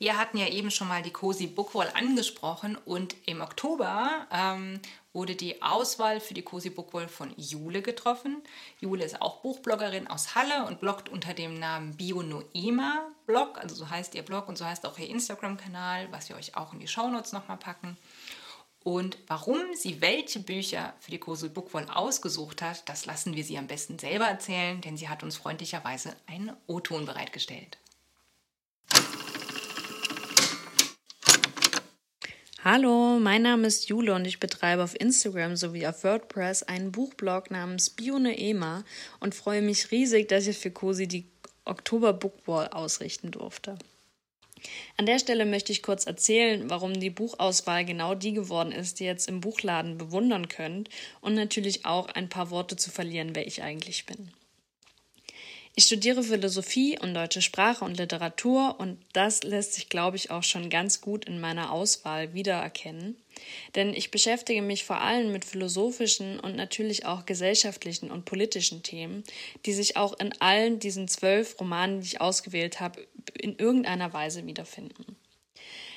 [0.03, 4.81] Wir hatten ja eben schon mal die Cozy Bookwall angesprochen und im Oktober ähm,
[5.13, 8.41] wurde die Auswahl für die Cozy Bookwall von Jule getroffen.
[8.81, 13.89] Jule ist auch Buchbloggerin aus Halle und bloggt unter dem Namen Bionoema Blog, also so
[13.89, 16.87] heißt ihr Blog und so heißt auch ihr Instagram-Kanal, was wir euch auch in die
[16.87, 17.95] Shownotes nochmal packen.
[18.83, 23.57] Und warum sie welche Bücher für die Cozy Bookwall ausgesucht hat, das lassen wir sie
[23.57, 27.77] am besten selber erzählen, denn sie hat uns freundlicherweise einen O-Ton bereitgestellt.
[32.65, 37.51] Hallo, mein Name ist Jule und ich betreibe auf Instagram sowie auf WordPress einen Buchblog
[37.51, 38.85] namens Bione Ema
[39.19, 41.25] und freue mich riesig, dass ich für Cosi die
[41.65, 43.77] Oktober Bookwall ausrichten durfte.
[44.95, 49.03] An der Stelle möchte ich kurz erzählen, warum die Buchauswahl genau die geworden ist, die
[49.03, 50.87] ihr jetzt im Buchladen bewundern könnt
[51.19, 54.31] und natürlich auch ein paar Worte zu verlieren, wer ich eigentlich bin.
[55.75, 60.43] Ich studiere Philosophie und deutsche Sprache und Literatur und das lässt sich, glaube ich, auch
[60.43, 63.17] schon ganz gut in meiner Auswahl wiedererkennen.
[63.73, 69.23] Denn ich beschäftige mich vor allem mit philosophischen und natürlich auch gesellschaftlichen und politischen Themen,
[69.65, 74.45] die sich auch in allen diesen zwölf Romanen, die ich ausgewählt habe, in irgendeiner Weise
[74.45, 75.15] wiederfinden.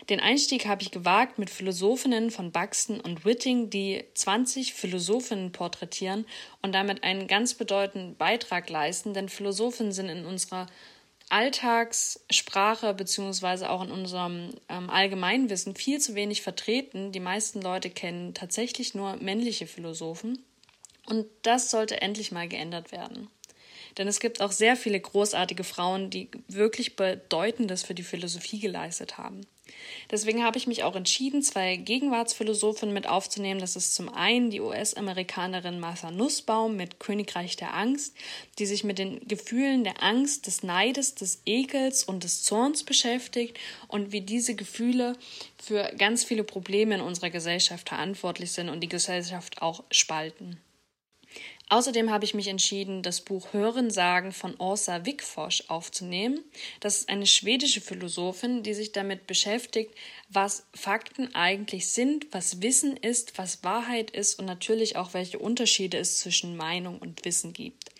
[0.09, 6.27] Den Einstieg habe ich gewagt mit Philosophinnen von Buxton und Whitting, die 20 Philosophinnen porträtieren
[6.63, 10.67] und damit einen ganz bedeutenden Beitrag leisten, denn Philosophinnen sind in unserer
[11.29, 17.11] Alltagssprache beziehungsweise auch in unserem ähm, Allgemeinwissen viel zu wenig vertreten.
[17.11, 20.39] Die meisten Leute kennen tatsächlich nur männliche Philosophen
[21.07, 23.29] und das sollte endlich mal geändert werden.
[23.99, 29.19] Denn es gibt auch sehr viele großartige Frauen, die wirklich Bedeutendes für die Philosophie geleistet
[29.19, 29.47] haben.
[30.11, 33.61] Deswegen habe ich mich auch entschieden, zwei Gegenwartsphilosophen mit aufzunehmen.
[33.61, 38.15] Das ist zum einen die US-Amerikanerin Martha Nussbaum mit Königreich der Angst,
[38.59, 43.59] die sich mit den Gefühlen der Angst, des Neides, des Ekels und des Zorns beschäftigt
[43.89, 45.17] und wie diese Gefühle
[45.59, 50.61] für ganz viele Probleme in unserer Gesellschaft verantwortlich sind und die Gesellschaft auch spalten.
[51.69, 56.45] Außerdem habe ich mich entschieden, das Buch Hörensagen von Orsa Wigforss aufzunehmen.
[56.79, 59.93] Das ist eine schwedische Philosophin, die sich damit beschäftigt,
[60.29, 65.99] was Fakten eigentlich sind, was Wissen ist, was Wahrheit ist und natürlich auch welche Unterschiede
[65.99, 67.91] es zwischen Meinung und Wissen gibt.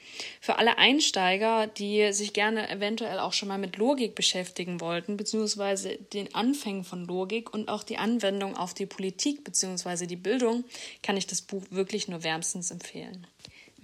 [0.41, 5.97] Für alle Einsteiger, die sich gerne eventuell auch schon mal mit Logik beschäftigen wollten, beziehungsweise
[5.97, 10.65] den Anfängen von Logik und auch die Anwendung auf die Politik beziehungsweise die Bildung,
[11.03, 13.27] kann ich das Buch wirklich nur wärmstens empfehlen.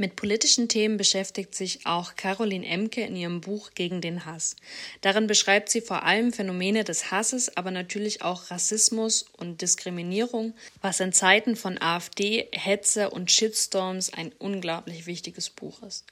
[0.02, 4.56] Mit politischen Themen beschäftigt sich auch Caroline Emke in ihrem Buch Gegen den Hass.
[5.00, 10.98] Darin beschreibt sie vor allem Phänomene des Hasses, aber natürlich auch Rassismus und Diskriminierung, was
[10.98, 16.04] in Zeiten von AfD, Hetze und Shitstorms ein unglaublich wichtiges Buch ist.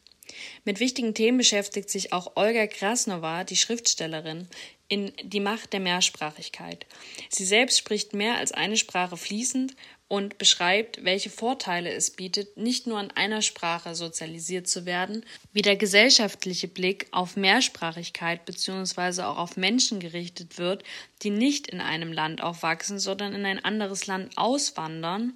[0.65, 4.47] Mit wichtigen Themen beschäftigt sich auch Olga Krasnova, die Schriftstellerin,
[4.87, 6.87] in Die Macht der Mehrsprachigkeit.
[7.29, 9.75] Sie selbst spricht mehr als eine Sprache fließend
[10.11, 15.63] und beschreibt, welche Vorteile es bietet, nicht nur in einer Sprache sozialisiert zu werden, wie
[15.63, 19.23] der gesellschaftliche Blick auf Mehrsprachigkeit bzw.
[19.23, 20.83] auch auf Menschen gerichtet wird,
[21.23, 25.35] die nicht in einem Land aufwachsen, sondern in ein anderes Land auswandern,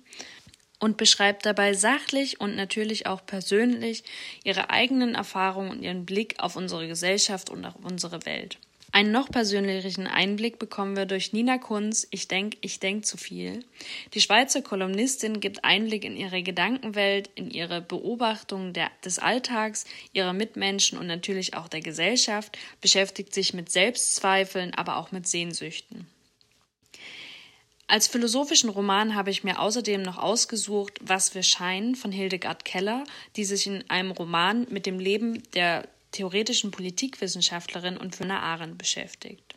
[0.81, 4.03] und beschreibt dabei sachlich und natürlich auch persönlich
[4.43, 8.59] ihre eigenen Erfahrungen und ihren Blick auf unsere Gesellschaft und auf unsere Welt.
[8.95, 13.65] Einen noch persönlicheren Einblick bekommen wir durch Nina Kunz, Ich denk, ich denk zu viel.
[14.13, 20.33] Die Schweizer Kolumnistin gibt Einblick in ihre Gedankenwelt, in ihre Beobachtung der, des Alltags, ihrer
[20.33, 26.07] Mitmenschen und natürlich auch der Gesellschaft, beschäftigt sich mit Selbstzweifeln, aber auch mit Sehnsüchten.
[27.89, 33.03] Als philosophischen Roman habe ich mir außerdem noch ausgesucht Was wir scheinen von Hildegard Keller,
[33.35, 39.55] die sich in einem Roman mit dem Leben der theoretischen Politikwissenschaftlerin und Fiona Arendt beschäftigt.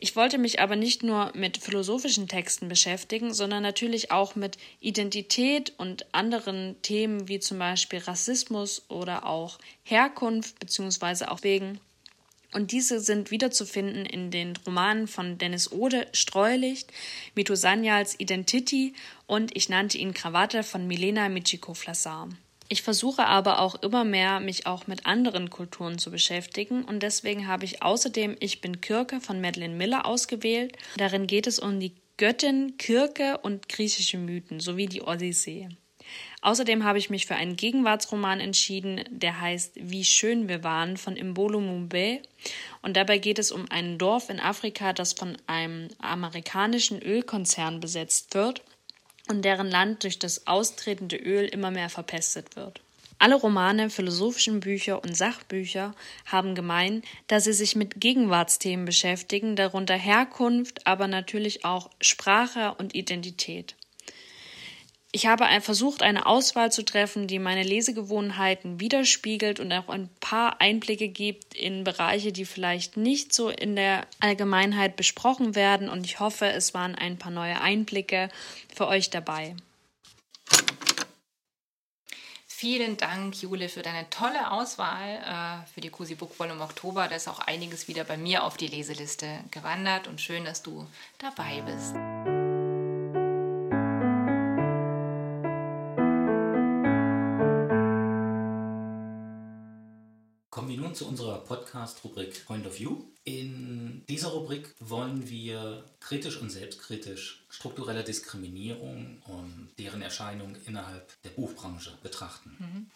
[0.00, 5.72] Ich wollte mich aber nicht nur mit philosophischen Texten beschäftigen, sondern natürlich auch mit Identität
[5.76, 11.80] und anderen Themen wie zum Beispiel Rassismus oder auch Herkunft beziehungsweise auch wegen.
[12.52, 16.92] Und diese sind wiederzufinden in den Romanen von Dennis Ode Streulicht,
[17.34, 18.94] Mito Sanyals Identity
[19.26, 22.28] und ich nannte ihn Krawatte von Milena Michiko-Flassar.
[22.70, 27.46] Ich versuche aber auch immer mehr, mich auch mit anderen Kulturen zu beschäftigen und deswegen
[27.46, 30.76] habe ich außerdem Ich bin Kirke von Madeleine Miller ausgewählt.
[30.98, 35.68] Darin geht es um die Göttin Kirke und griechische Mythen sowie die Odyssee.
[36.42, 41.16] Außerdem habe ich mich für einen Gegenwartsroman entschieden, der heißt Wie schön wir waren von
[41.16, 42.20] Imbolo Mumbe.
[42.82, 48.34] Und dabei geht es um ein Dorf in Afrika, das von einem amerikanischen Ölkonzern besetzt
[48.34, 48.62] wird
[49.28, 52.80] und deren Land durch das austretende Öl immer mehr verpestet wird.
[53.20, 55.94] Alle Romane, philosophischen Bücher und Sachbücher
[56.26, 62.94] haben gemein, dass sie sich mit Gegenwartsthemen beschäftigen, darunter Herkunft, aber natürlich auch Sprache und
[62.94, 63.74] Identität.
[65.10, 70.60] Ich habe versucht, eine Auswahl zu treffen, die meine Lesegewohnheiten widerspiegelt und auch ein paar
[70.60, 75.88] Einblicke gibt in Bereiche, die vielleicht nicht so in der Allgemeinheit besprochen werden.
[75.88, 78.28] Und ich hoffe, es waren ein paar neue Einblicke
[78.74, 79.56] für euch dabei.
[82.46, 87.06] Vielen Dank, Jule, für deine tolle Auswahl äh, für die Cosi Book Ball im Oktober.
[87.08, 90.84] Da ist auch einiges wieder bei mir auf die Leseliste gewandert und schön, dass du
[91.18, 91.94] dabei bist.
[101.68, 103.04] Podcast-Rubrik Point of View.
[103.24, 111.30] In dieser Rubrik wollen wir kritisch und selbstkritisch strukturelle Diskriminierung und deren Erscheinung innerhalb der
[111.30, 112.56] Buchbranche betrachten.
[112.58, 112.90] Mhm.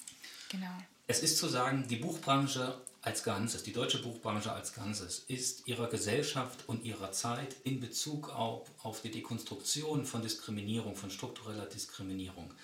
[0.49, 0.73] Genau.
[1.07, 5.89] Es ist zu sagen, die Buchbranche als Ganzes, die deutsche Buchbranche als Ganzes, ist ihrer
[5.89, 12.55] Gesellschaft und ihrer Zeit in Bezug auf, auf die Dekonstruktion von Diskriminierung, von struktureller Diskriminierung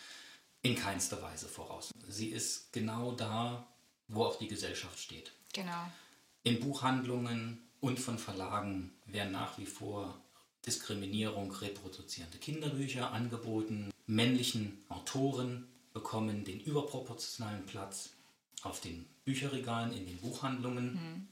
[0.63, 1.91] in keinster Weise voraus.
[2.09, 3.67] Sie ist genau da,
[4.07, 5.33] wo auch die Gesellschaft steht.
[5.53, 5.91] Genau.
[6.43, 10.21] In Buchhandlungen und von Verlagen werden nach wie vor
[10.67, 13.91] Diskriminierung reproduzierende Kinderbücher angeboten.
[14.07, 18.11] Männlichen Autoren bekommen den überproportionalen Platz
[18.63, 20.93] auf den Bücherregalen, in den Buchhandlungen.
[20.93, 21.29] Mhm.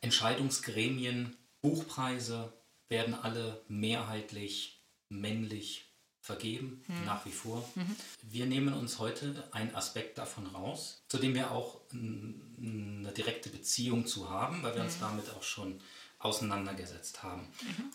[0.00, 2.52] Entscheidungsgremien, Buchpreise
[2.88, 5.89] werden alle mehrheitlich männlich
[6.30, 7.04] vergeben, mhm.
[7.04, 7.68] nach wie vor.
[7.74, 7.96] Mhm.
[8.22, 14.06] Wir nehmen uns heute einen Aspekt davon raus, zu dem wir auch eine direkte Beziehung
[14.06, 15.80] zu haben, weil wir uns damit auch schon
[16.20, 17.48] auseinandergesetzt haben.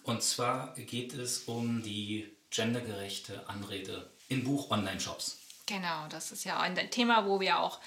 [0.03, 5.37] Und zwar geht es um die gendergerechte Anrede in Buch-Online-Shops.
[5.65, 7.79] Genau, das ist ja ein Thema, wo wir auch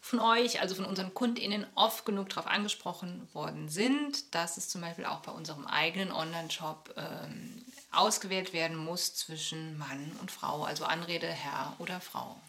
[0.00, 4.80] von euch, also von unseren KundInnen, oft genug darauf angesprochen worden sind, dass es zum
[4.80, 10.84] Beispiel auch bei unserem eigenen Online-Shop ähm, ausgewählt werden muss zwischen Mann und Frau, also
[10.84, 12.40] Anrede Herr oder Frau.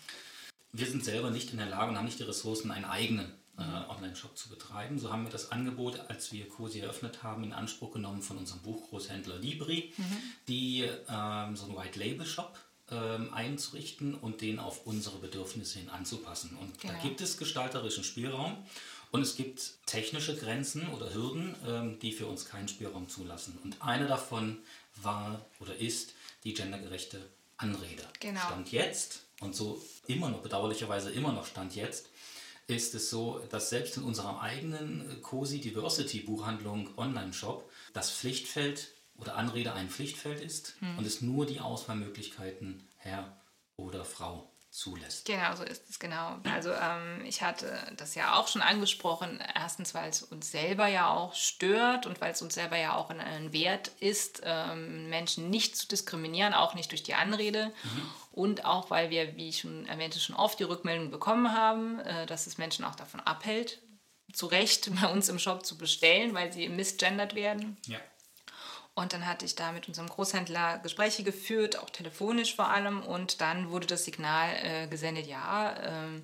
[0.71, 3.61] Wir sind selber nicht in der Lage und haben nicht die Ressourcen, einen eigenen äh,
[3.61, 4.97] Online-Shop zu betreiben.
[4.97, 8.61] So haben wir das Angebot, als wir COSI eröffnet haben, in Anspruch genommen von unserem
[8.61, 10.17] Buchgroßhändler Libri, mhm.
[10.47, 12.57] die ähm, so einen White-Label-Shop
[12.91, 16.57] ähm, einzurichten und den auf unsere Bedürfnisse hin anzupassen.
[16.59, 16.93] Und genau.
[16.93, 18.57] da gibt es gestalterischen Spielraum
[19.11, 23.57] und es gibt technische Grenzen oder Hürden, ähm, die für uns keinen Spielraum zulassen.
[23.63, 24.57] Und eine davon
[25.01, 26.13] war oder ist
[26.43, 28.03] die gendergerechte Anrede.
[28.19, 28.41] Genau.
[28.41, 32.09] Stand jetzt und so immer noch, bedauerlicherweise immer noch Stand jetzt,
[32.67, 39.35] ist es so, dass selbst in unserer eigenen COSI Diversity Buchhandlung Online-Shop das Pflichtfeld oder
[39.35, 40.97] Anrede ein Pflichtfeld ist hm.
[40.97, 43.37] und es nur die Auswahlmöglichkeiten Herr
[43.75, 45.25] oder Frau zulässt.
[45.25, 46.37] Genau, so ist es genau.
[46.51, 49.41] Also ähm, ich hatte das ja auch schon angesprochen.
[49.53, 53.11] Erstens, weil es uns selber ja auch stört und weil es uns selber ja auch
[53.11, 57.67] ein Wert ist, ähm, Menschen nicht zu diskriminieren, auch nicht durch die Anrede.
[57.67, 58.09] Mhm.
[58.31, 62.25] Und auch, weil wir, wie ich schon erwähnte, schon oft die Rückmeldung bekommen haben, äh,
[62.25, 63.79] dass es Menschen auch davon abhält,
[64.33, 67.77] zu Recht bei uns im Shop zu bestellen, weil sie misgendert werden.
[67.85, 67.99] Ja.
[68.95, 73.01] Und dann hatte ich da mit unserem Großhändler Gespräche geführt, auch telefonisch vor allem.
[73.01, 76.21] Und dann wurde das Signal äh, gesendet, ja, äh,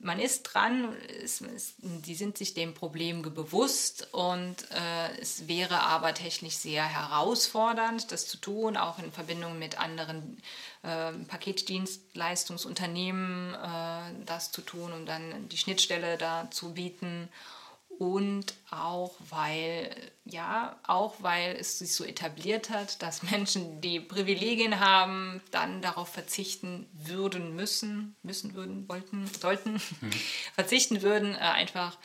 [0.00, 5.80] man ist dran, es, es, die sind sich dem Problem bewusst und äh, es wäre
[5.80, 10.42] aber technisch sehr herausfordernd, das zu tun, auch in Verbindung mit anderen
[10.82, 13.56] äh, Paketdienstleistungsunternehmen
[14.26, 17.30] das zu tun, um dann die Schnittstelle da zu bieten
[17.98, 24.80] und auch weil ja auch weil es sich so etabliert hat, dass Menschen, die Privilegien
[24.80, 30.10] haben, dann darauf verzichten würden müssen, müssen würden, wollten, sollten, mhm.
[30.54, 31.98] verzichten würden, äh, einfach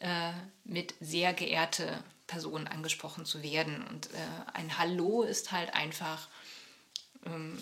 [0.00, 0.32] äh,
[0.64, 3.86] mit sehr geehrte Personen angesprochen zu werden.
[3.88, 4.18] Und äh,
[4.54, 6.28] ein Hallo ist halt einfach
[7.26, 7.58] ähm,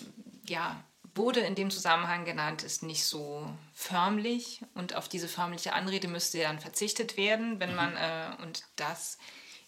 [0.47, 0.83] ja
[1.17, 6.39] wurde in dem Zusammenhang genannt, ist nicht so förmlich und auf diese förmliche Anrede müsste
[6.39, 7.97] dann verzichtet werden, wenn man, mhm.
[7.97, 9.17] äh, und das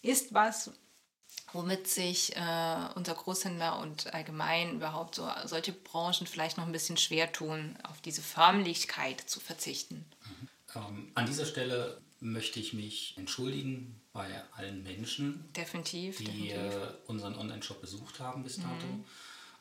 [0.01, 0.71] ist was,
[1.51, 6.97] womit sich äh, unser Großhändler und allgemein überhaupt so solche Branchen vielleicht noch ein bisschen
[6.97, 10.05] schwer tun, auf diese Förmlichkeit zu verzichten.
[10.25, 10.47] Mhm.
[10.75, 16.73] Ähm, an dieser Stelle möchte ich mich entschuldigen bei allen Menschen, definitiv, die definitiv.
[17.07, 18.85] Unseren Online-Shop besucht haben bis dato.
[18.85, 19.05] Mhm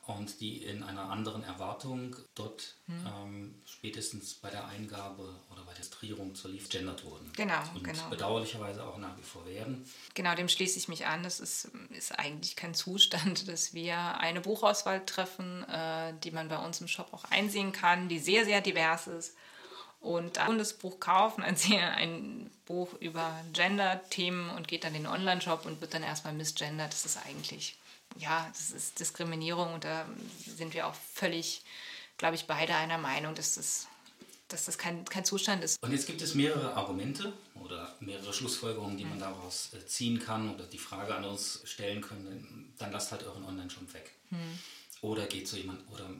[0.08, 3.06] und die in einer anderen Erwartung dort hm.
[3.06, 7.30] ähm, spätestens bei der Eingabe oder bei der Registrierung zur Leaf gendert wurden.
[7.36, 8.08] Genau, und genau.
[8.08, 9.88] bedauerlicherweise auch nach wie vor werden.
[10.14, 11.22] Genau, dem schließe ich mich an.
[11.22, 16.58] Das ist, ist eigentlich kein Zustand, dass wir eine Buchauswahl treffen, äh, die man bei
[16.58, 19.36] uns im Shop auch einsehen kann, die sehr, sehr divers ist.
[20.00, 25.66] Und ein Buch kaufen, ein, ein Buch über Gender-Themen und geht dann in den Online-Shop
[25.66, 26.92] und wird dann erstmal misgendert.
[26.92, 27.76] Das ist eigentlich
[28.16, 30.06] ja, das ist Diskriminierung und da
[30.46, 31.62] sind wir auch völlig,
[32.16, 33.86] glaube ich, beide einer Meinung, dass das,
[34.48, 35.82] dass das kein, kein Zustand ist.
[35.82, 40.54] Und jetzt gibt es mehrere Argumente oder mehrere Schlussfolgerungen, die man daraus äh, ziehen kann
[40.54, 44.12] oder die Frage an uns stellen können, dann lasst halt euren Online-Shop weg.
[44.30, 44.58] Hm.
[45.00, 46.10] Oder geht zu jemand oder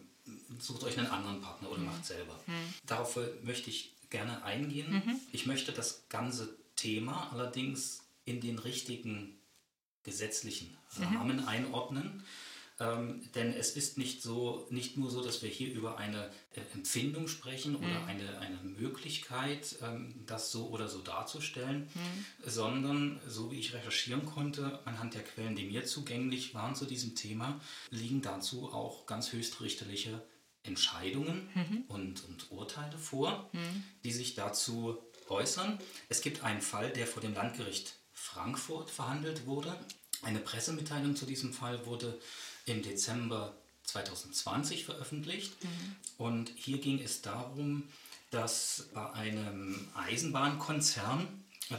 [0.59, 1.86] sucht euch einen anderen Partner oder hm.
[1.86, 2.39] macht selber.
[2.47, 2.74] Hm.
[2.84, 4.93] Darauf möchte ich gerne eingehen.
[4.93, 5.20] Mhm.
[5.32, 9.38] Ich möchte das ganze Thema allerdings in den richtigen
[10.05, 11.49] gesetzlichen Rahmen mhm.
[11.49, 12.25] einordnen.
[12.81, 16.61] Ähm, denn es ist nicht, so, nicht nur so, dass wir hier über eine äh,
[16.75, 18.07] Empfindung sprechen oder mhm.
[18.07, 22.49] eine, eine Möglichkeit, ähm, das so oder so darzustellen, mhm.
[22.49, 27.17] sondern, so wie ich recherchieren konnte, anhand der Quellen, die mir zugänglich waren zu diesem
[27.17, 30.23] Thema, liegen dazu auch ganz höchstrichterliche
[30.63, 31.85] Entscheidungen mhm.
[31.89, 33.83] und, und, Urteile vor, mhm.
[34.05, 35.81] die sich dazu äußern.
[36.09, 39.75] Es gibt einen Fall, der vor dem Landgericht Frankfurt verhandelt wurde.
[40.23, 42.19] Eine Pressemitteilung zu diesem Fall wurde
[42.66, 43.55] im Dezember
[43.85, 45.53] 2020 veröffentlicht.
[45.62, 45.97] Mhm.
[46.19, 47.85] Und hier ging es darum,
[48.31, 51.27] dass bei einem Eisenbahnkonzern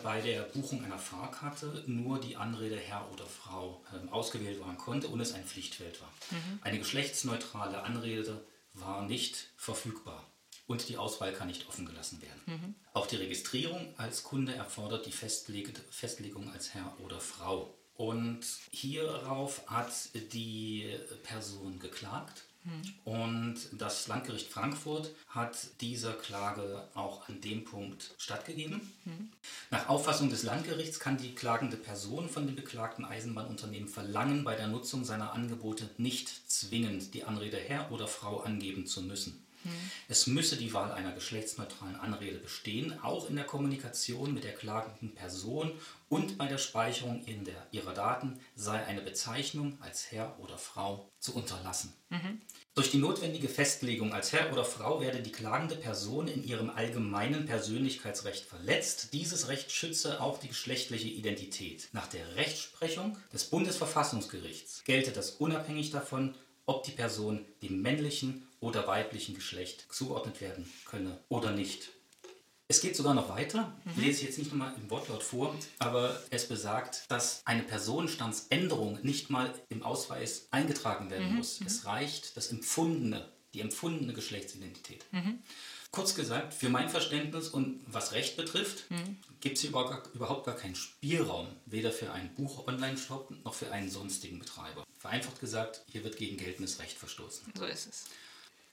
[0.04, 5.08] bei der Buchung einer Fahrkarte nur die Anrede Herr oder Frau äh, ausgewählt werden konnte
[5.08, 6.12] und es ein Pflichtfeld war.
[6.32, 6.60] Mhm.
[6.62, 10.26] Eine geschlechtsneutrale Anrede war nicht verfügbar
[10.70, 12.42] und die Auswahl kann nicht offen gelassen werden.
[12.46, 12.76] Mhm.
[12.94, 17.74] Auch die Registrierung als Kunde erfordert die Festlegung als Herr oder Frau.
[17.96, 19.92] Und hierauf hat
[20.32, 22.46] die Person geklagt
[23.04, 28.82] und das Landgericht Frankfurt hat dieser Klage auch an dem Punkt stattgegeben.
[29.06, 29.32] Mhm.
[29.72, 34.68] Nach Auffassung des Landgerichts kann die klagende Person von dem beklagten Eisenbahnunternehmen verlangen, bei der
[34.68, 39.44] Nutzung seiner Angebote nicht zwingend die Anrede Herr oder Frau angeben zu müssen.
[39.64, 39.92] Mhm.
[40.08, 45.14] Es müsse die Wahl einer geschlechtsneutralen Anrede bestehen, auch in der Kommunikation mit der klagenden
[45.14, 45.72] Person
[46.10, 51.10] und bei der Speicherung in der, ihrer Daten sei eine Bezeichnung als Herr oder Frau
[51.20, 51.94] zu unterlassen.
[52.10, 52.42] Mhm.
[52.74, 57.46] Durch die notwendige Festlegung als Herr oder Frau werde die klagende Person in ihrem allgemeinen
[57.46, 59.10] Persönlichkeitsrecht verletzt.
[59.14, 61.90] Dieses Recht schütze auch die geschlechtliche Identität.
[61.92, 66.36] Nach der Rechtsprechung des Bundesverfassungsgerichts gelte das unabhängig davon,
[66.66, 71.90] ob die Person dem männlichen oder weiblichen Geschlecht zugeordnet werden könne oder nicht.
[72.72, 74.02] Es geht sogar noch weiter, mhm.
[74.02, 79.32] lese ich jetzt nicht nochmal im Wortlaut vor, aber es besagt, dass eine Personenstandsänderung nicht
[79.32, 81.38] mal im Ausweis eingetragen werden mhm.
[81.38, 81.62] muss.
[81.66, 85.04] Es reicht das empfundene, die empfundene Geschlechtsidentität.
[85.12, 85.40] Mhm.
[85.90, 89.18] Kurz gesagt, für mein Verständnis und was Recht betrifft, mhm.
[89.40, 94.86] gibt es überhaupt gar keinen Spielraum, weder für einen Buch-Online-Shop noch für einen sonstigen Betreiber.
[95.00, 97.52] Vereinfacht gesagt, hier wird gegen geltendes Recht verstoßen.
[97.58, 98.06] So ist es.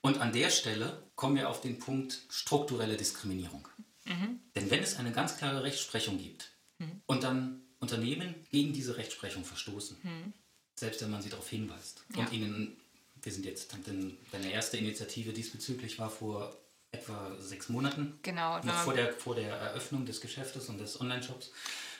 [0.07, 3.67] Und an der Stelle kommen wir auf den Punkt strukturelle Diskriminierung.
[4.05, 4.39] Mhm.
[4.55, 7.03] Denn wenn es eine ganz klare Rechtsprechung gibt mhm.
[7.07, 10.33] und dann Unternehmen gegen diese Rechtsprechung verstoßen, mhm.
[10.77, 12.21] selbst wenn man sie darauf hinweist ja.
[12.21, 12.77] und ihnen,
[13.21, 16.57] wir sind jetzt, denn deine erste Initiative diesbezüglich war vor
[16.93, 21.51] etwa sechs Monaten, genau, noch vor der, vor der Eröffnung des Geschäftes und des Online-Shops.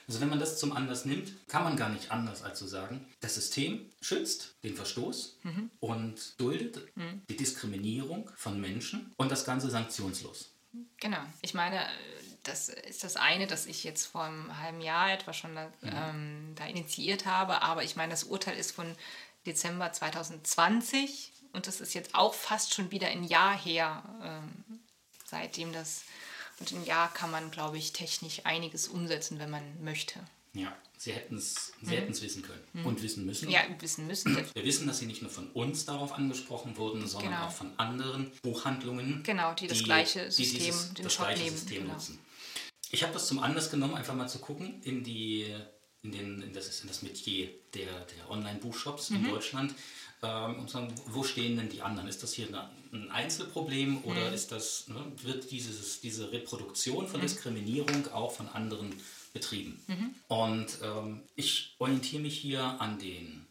[0.07, 3.05] Also wenn man das zum Anlass nimmt, kann man gar nicht anders als zu sagen,
[3.19, 5.71] das System schützt den Verstoß mhm.
[5.81, 7.06] und duldet mhm.
[7.47, 10.53] Diskriminierung von Menschen und das Ganze sanktionslos.
[10.99, 11.21] Genau.
[11.43, 11.87] Ich meine,
[12.43, 15.91] das ist das eine, das ich jetzt vor einem halben Jahr etwa schon da, mhm.
[15.93, 17.63] ähm, da initiiert habe.
[17.63, 18.95] Aber ich meine, das Urteil ist von
[19.47, 24.81] Dezember 2020 und das ist jetzt auch fast schon wieder ein Jahr her, ähm,
[25.25, 26.05] seitdem das.
[26.59, 30.21] Und im Jahr kann man, glaube ich, technisch einiges umsetzen, wenn man möchte.
[30.57, 32.09] Ja, sie hätten es sie mhm.
[32.09, 32.87] wissen können mhm.
[32.87, 33.51] und wissen müssen.
[33.51, 34.37] Ja, wissen müssen.
[34.55, 37.47] Wir wissen, dass sie nicht nur von uns darauf angesprochen wurden, sondern genau.
[37.47, 39.23] auch von anderen Buchhandlungen.
[39.23, 41.57] Genau, die das die, gleiche System, die dieses, den das gleiche nehmen.
[41.57, 41.93] System genau.
[41.93, 42.19] nutzen.
[42.91, 45.47] Ich habe das zum Anlass genommen, einfach mal zu gucken in, die,
[46.03, 49.17] in, den, in, das, in das Metier der, der Online-Buchshops mhm.
[49.17, 49.75] in Deutschland
[50.23, 52.09] ähm, und sagen, wo stehen denn die anderen?
[52.09, 54.35] Ist das hier eine, ein Einzelproblem oder mhm.
[54.35, 57.25] ist das, ne, wird dieses, diese Reproduktion von mhm.
[57.25, 58.95] Diskriminierung auch von anderen
[59.37, 59.83] betrieben.
[59.87, 60.15] Mhm.
[60.29, 63.47] Und ähm, ich orientiere mich hier an den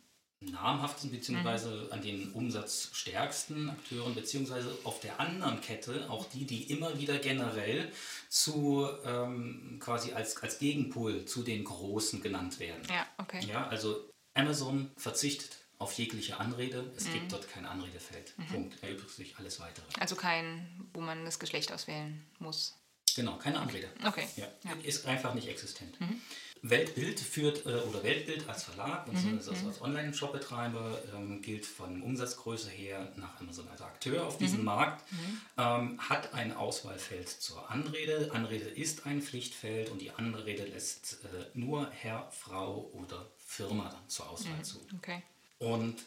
[0.52, 1.68] namhaften bzw.
[1.70, 1.92] Mhm.
[1.92, 7.92] an den umsatzstärksten Akteuren beziehungsweise auf der anderen Kette auch die, die immer wieder generell
[8.30, 12.84] zu ähm, quasi als, als Gegenpol zu den Großen genannt werden.
[12.90, 13.46] Ja, okay.
[13.48, 16.92] Ja, also Amazon verzichtet auf jegliche Anrede.
[16.96, 17.14] Es mhm.
[17.14, 18.34] gibt dort kein Anredefeld.
[18.38, 18.48] Mhm.
[18.48, 18.84] Punkt.
[18.84, 19.86] Erübrigt sich alles weitere.
[20.00, 22.76] Also kein, wo man das Geschlecht auswählen muss.
[23.16, 23.88] Genau, keine Anrede.
[24.06, 24.28] Okay.
[24.36, 24.46] Ja.
[24.64, 24.72] ja.
[24.84, 26.00] Ist einfach nicht existent.
[26.00, 26.22] Mhm.
[26.70, 29.38] Weltbild führt, äh, oder Weltbild als Verlag, mhm.
[29.38, 34.66] also als Online-Shop-Betreiber, ähm, gilt von Umsatzgröße her nach Amazon als Akteur auf diesem mhm.
[34.66, 35.42] Markt, mhm.
[35.58, 38.32] ähm, hat ein Auswahlfeld zur Anrede.
[38.34, 44.30] Anrede ist ein Pflichtfeld und die Anrede lässt äh, nur Herr, Frau oder Firma zur
[44.30, 44.64] Auswahl mhm.
[44.64, 44.80] zu.
[44.98, 45.22] Okay.
[45.60, 46.02] Und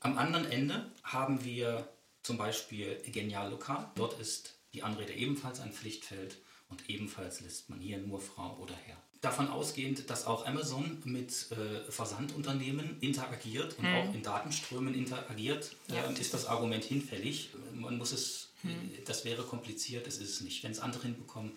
[0.00, 1.86] am anderen Ende haben wir
[2.22, 3.90] zum Beispiel Genial Lokal.
[3.94, 6.38] Dort ist die Anrede ebenfalls ein Pflichtfeld
[6.70, 8.96] und ebenfalls lässt man hier nur Frau oder Herr.
[9.20, 13.94] Davon ausgehend, dass auch Amazon mit äh, Versandunternehmen interagiert und hm.
[13.94, 16.08] auch in Datenströmen interagiert, ja.
[16.08, 17.50] äh, ist das Argument hinfällig.
[17.74, 18.70] Man muss es, hm.
[18.70, 20.62] Äh, das wäre kompliziert, es ist es nicht.
[20.62, 21.52] Wenn es andere hinbekommen,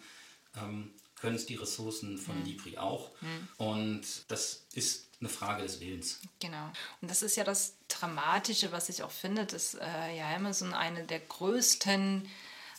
[0.57, 2.45] ähm, können es die Ressourcen von hm.
[2.45, 3.12] Libri auch.
[3.20, 3.47] Hm.
[3.57, 6.20] Und das ist eine Frage des Willens.
[6.39, 6.72] Genau.
[6.99, 11.05] Und das ist ja das Dramatische, was ich auch finde, dass äh, ja Amazon eine
[11.05, 12.28] der größten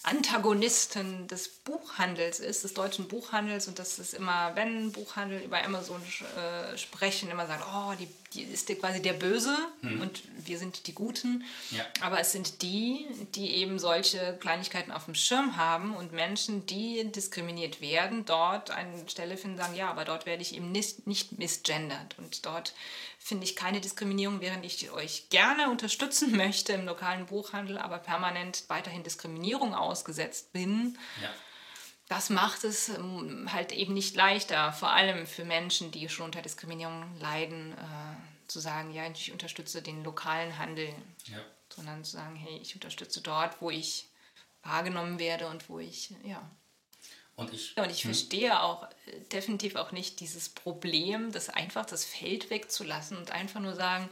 [0.05, 3.69] Antagonisten des Buchhandels ist, des deutschen Buchhandels.
[3.69, 6.03] Und das ist immer, wenn Buchhandel über Amazon
[6.37, 10.01] äh, sprechen, immer sagen, oh, die, die ist quasi der Böse mhm.
[10.01, 11.45] und wir sind die Guten.
[11.71, 11.85] Ja.
[12.01, 17.05] Aber es sind die, die eben solche Kleinigkeiten auf dem Schirm haben und Menschen, die
[17.13, 21.39] diskriminiert werden, dort eine Stelle finden, sagen, ja, aber dort werde ich eben nicht, nicht
[21.39, 22.17] misgendert.
[22.19, 22.75] Und dort
[23.19, 28.65] finde ich keine Diskriminierung, während ich euch gerne unterstützen möchte im lokalen Buchhandel, aber permanent
[28.69, 30.99] weiterhin Diskriminierung ausgesetzt bin.
[31.23, 31.31] Ja.
[32.13, 36.43] Das macht es ähm, halt eben nicht leichter, vor allem für Menschen, die schon unter
[36.43, 40.95] Diskriminierung leiden, äh, zu sagen, ja, ich unterstütze den lokalen Handel,
[41.25, 41.39] ja.
[41.75, 44.11] sondern zu sagen, hey, ich unterstütze dort, wo ich
[44.63, 46.47] wahrgenommen werde und wo ich, ja,
[47.35, 48.11] und ich, und ich hm.
[48.11, 53.61] verstehe auch äh, definitiv auch nicht dieses Problem, das einfach das Feld wegzulassen und einfach
[53.61, 54.11] nur sagen,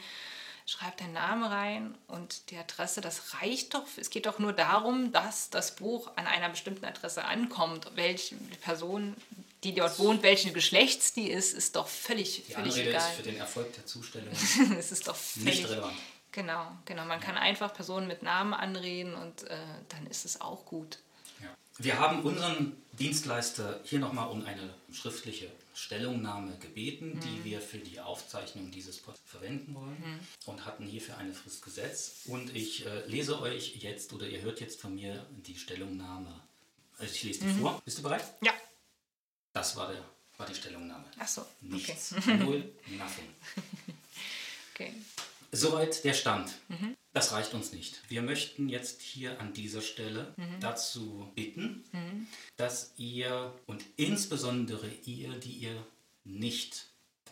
[0.70, 3.84] schreib deinen Namen rein und die Adresse, das reicht doch.
[3.96, 7.90] Es geht doch nur darum, dass das Buch an einer bestimmten Adresse ankommt.
[7.96, 9.16] Welche Person,
[9.64, 13.10] die dort wohnt, welchen Geschlechts die ist, ist doch völlig, die völlig Anrede egal.
[13.10, 14.32] ist für den Erfolg der Zustellung
[14.78, 15.96] es ist doch völlig, nicht relevant.
[16.30, 17.04] Genau, genau.
[17.04, 19.56] Man kann einfach Personen mit Namen anreden und äh,
[19.88, 20.98] dann ist es auch gut.
[21.78, 25.50] Wir haben unseren Dienstleister hier nochmal um eine schriftliche
[25.80, 27.20] Stellungnahme gebeten, mhm.
[27.20, 30.20] die wir für die Aufzeichnung dieses Podcasts verwenden wollen mhm.
[30.46, 32.26] und hatten hierfür eine Frist gesetzt.
[32.26, 36.40] Und ich äh, lese euch jetzt oder ihr hört jetzt von mir die Stellungnahme.
[36.98, 37.60] Also ich lese die mhm.
[37.60, 37.82] vor.
[37.84, 38.24] Bist du bereit?
[38.42, 38.52] Ja.
[39.54, 40.04] Das war, der,
[40.36, 41.04] war die Stellungnahme.
[41.18, 41.46] Ach so.
[41.62, 42.12] Nichts.
[42.12, 42.36] Okay.
[42.38, 43.34] Null, nothing.
[44.74, 44.92] okay.
[45.52, 46.52] Soweit der Stand.
[46.68, 46.96] Mhm.
[47.20, 48.00] Das reicht uns nicht.
[48.08, 50.58] Wir möchten jetzt hier an dieser Stelle mhm.
[50.58, 52.26] dazu bitten, mhm.
[52.56, 55.86] dass ihr und insbesondere ihr, die ihr
[56.24, 56.86] nicht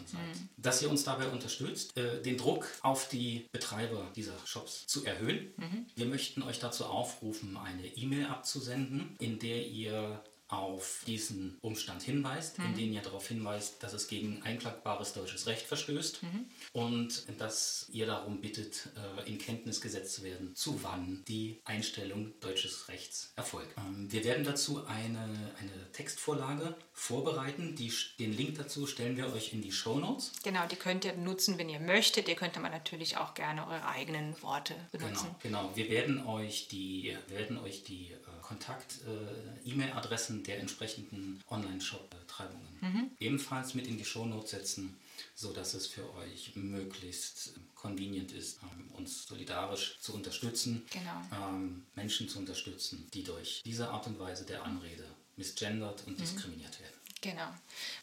[0.04, 0.48] seid, mhm.
[0.58, 5.54] dass ihr uns dabei unterstützt, äh, den Druck auf die Betreiber dieser Shops zu erhöhen.
[5.56, 5.86] Mhm.
[5.96, 12.58] Wir möchten euch dazu aufrufen, eine E-Mail abzusenden, in der ihr auf diesen Umstand hinweist,
[12.58, 12.64] mhm.
[12.66, 16.46] in dem ihr darauf hinweist, dass es gegen einklagbares deutsches Recht verstößt mhm.
[16.72, 22.32] und dass ihr darum bittet, äh, in Kenntnis gesetzt zu werden, zu wann die Einstellung
[22.40, 23.76] deutsches Rechts erfolgt.
[23.76, 25.20] Ähm, wir werden dazu eine,
[25.58, 27.76] eine Textvorlage vorbereiten.
[27.76, 30.32] Die, den Link dazu stellen wir euch in die Show Notes.
[30.42, 32.28] Genau, die könnt ihr nutzen, wenn ihr möchtet.
[32.28, 35.28] Ihr könnt aber natürlich auch gerne eure eigenen Worte benutzen.
[35.42, 35.76] Genau, genau.
[35.76, 38.14] Wir werden euch die, werden euch die
[38.48, 43.10] Kontakt-E-Mail-Adressen äh, der entsprechenden Online-Shop-Betreibungen mhm.
[43.20, 44.96] ebenfalls mit in die Shownotes setzen,
[45.34, 51.48] sodass es für euch möglichst convenient ist, ähm, uns solidarisch zu unterstützen, genau.
[51.50, 55.04] ähm, Menschen zu unterstützen, die durch diese Art und Weise der Anrede
[55.36, 56.22] misgendert und mhm.
[56.22, 56.97] diskriminiert werden.
[57.20, 57.48] Genau.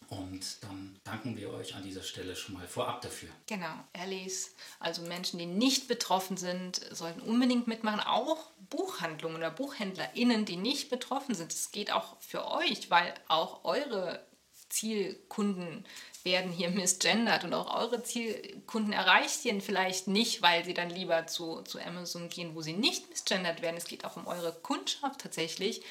[0.09, 3.29] Und dann danken wir euch an dieser Stelle schon mal vorab dafür.
[3.47, 8.01] Genau, Allies, also Menschen, die nicht betroffen sind, sollten unbedingt mitmachen.
[8.01, 11.53] Auch Buchhandlungen oder BuchhändlerInnen, die nicht betroffen sind.
[11.53, 14.25] Es geht auch für euch, weil auch eure
[14.69, 15.85] Zielkunden
[16.23, 21.27] werden hier misgendert und auch eure Zielkunden erreicht ihr vielleicht nicht, weil sie dann lieber
[21.27, 23.77] zu, zu Amazon gehen, wo sie nicht misgendert werden.
[23.77, 25.81] Es geht auch um eure Kundschaft tatsächlich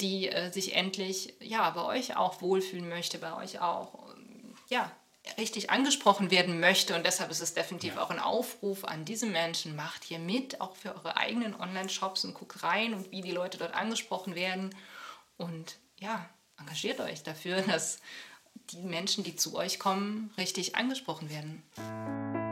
[0.00, 4.04] die äh, sich endlich ja bei euch auch wohlfühlen möchte, bei euch auch
[4.68, 4.90] ja
[5.38, 8.02] richtig angesprochen werden möchte und deshalb ist es definitiv ja.
[8.02, 12.34] auch ein Aufruf an diese Menschen, macht hier mit, auch für eure eigenen Online-Shops und
[12.34, 14.74] guckt rein und wie die Leute dort angesprochen werden
[15.36, 16.28] und ja,
[16.58, 18.00] engagiert euch dafür, dass
[18.70, 22.43] die Menschen, die zu euch kommen, richtig angesprochen werden.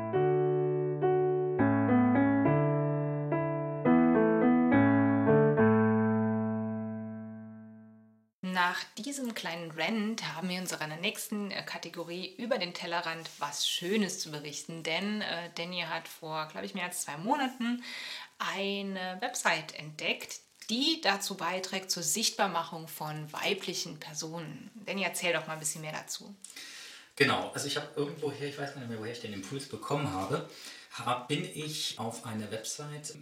[9.02, 14.20] Diesem kleinen Rant haben wir in unserer nächsten äh, Kategorie über den Tellerrand was Schönes
[14.20, 17.82] zu berichten, denn äh, Danny hat vor, glaube ich, mehr als zwei Monaten
[18.38, 20.40] eine Website entdeckt,
[20.70, 24.70] die dazu beiträgt zur Sichtbarmachung von weiblichen Personen.
[24.86, 26.34] Danny, erzähl doch mal ein bisschen mehr dazu.
[27.16, 30.12] Genau, also ich habe irgendwoher, ich weiß gar nicht mehr, woher ich den Impuls bekommen
[30.12, 30.48] habe,
[30.92, 33.14] hab, bin ich auf eine Website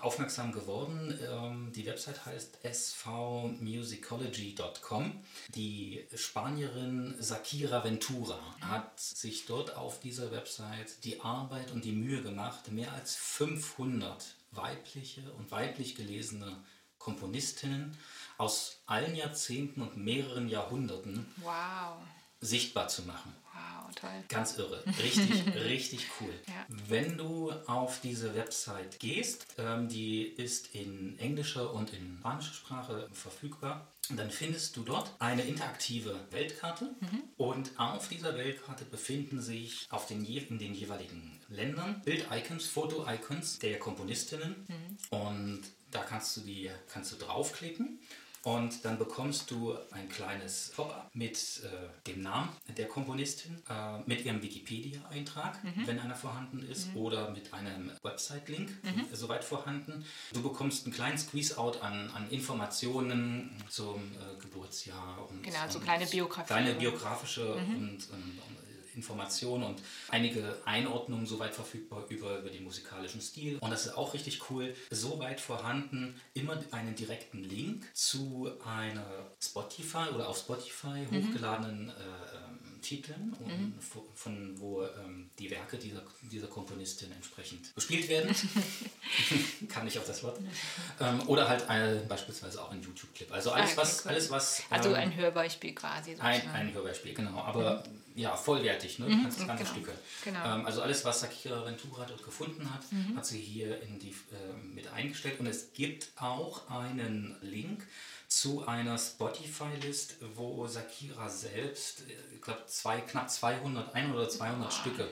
[0.00, 1.18] aufmerksam geworden.
[1.30, 5.24] Ähm, die Website heißt svmusicology.com.
[5.54, 12.22] Die Spanierin Sakira Ventura hat sich dort auf dieser Website die Arbeit und die Mühe
[12.22, 16.56] gemacht, mehr als 500 weibliche und weiblich gelesene
[16.98, 17.96] Komponistinnen
[18.36, 21.96] aus allen Jahrzehnten und mehreren Jahrhunderten wow.
[22.40, 23.34] sichtbar zu machen.
[23.60, 24.10] Wow, toll.
[24.28, 24.82] Ganz irre.
[25.02, 26.32] Richtig, richtig cool.
[26.48, 26.66] Ja.
[26.88, 33.08] Wenn du auf diese Website gehst, ähm, die ist in englischer und in spanischer Sprache
[33.12, 37.22] verfügbar, dann findest du dort eine interaktive Weltkarte Mhm.
[37.36, 43.78] und auf dieser Weltkarte befinden sich auf den, in den jeweiligen Ländern Bild-Icons, Foto-Icons der
[43.78, 45.18] Komponistinnen Mhm.
[45.18, 47.98] und da kannst du die kannst du draufklicken
[48.42, 54.24] und dann bekommst du ein kleines Pop-up mit äh, dem Namen der Komponistin, äh, mit
[54.24, 55.86] ihrem Wikipedia-Eintrag, Mhm.
[55.86, 58.70] wenn einer vorhanden ist, oder mit einem Website-Link,
[59.12, 60.04] soweit vorhanden.
[60.32, 65.84] Du bekommst einen kleinen Squeeze-Out an, an Informationen zum äh, Geburtsjahr und Genau, so und
[65.84, 66.46] kleine Biografie.
[66.46, 68.59] Kleine biografische und, und,
[68.94, 73.58] Informationen und einige Einordnungen soweit verfügbar über, über den musikalischen Stil.
[73.60, 74.74] Und das ist auch richtig cool.
[74.90, 79.06] Soweit vorhanden immer einen direkten Link zu einer
[79.42, 85.76] Spotify oder auf Spotify hochgeladenen äh, ähm, Titeln, und von, von wo ähm, die Werke
[85.76, 88.34] dieser, dieser Komponistin entsprechend gespielt werden.
[89.68, 90.38] Kann ich auf das Wort.
[90.98, 93.30] Ähm, oder halt äh, beispielsweise auch ein YouTube-Clip.
[93.32, 94.62] Also alles, Ah, was, alles, was.
[94.70, 96.12] Also ähm, ein Hörbeispiel quasi.
[96.12, 96.48] ein, sozusagen.
[96.50, 97.38] ein Hörbeispiel, genau.
[97.38, 97.84] Aber
[98.20, 99.06] ja, vollwertig, ne?
[99.06, 99.74] Du kannst ganze genau.
[99.74, 99.92] Stücke.
[100.24, 100.44] Genau.
[100.44, 102.84] Ähm, also alles, was Sakira Ventura dort gefunden hat,
[103.16, 105.40] hat sie hier in die, ähm, mit eingestellt.
[105.40, 107.86] Und es gibt auch einen Link
[108.28, 114.72] zu einer Spotify-List, wo Sakira selbst, äh, ich glaube, zwei, knapp 200, 100 oder 200
[114.72, 115.08] Stücke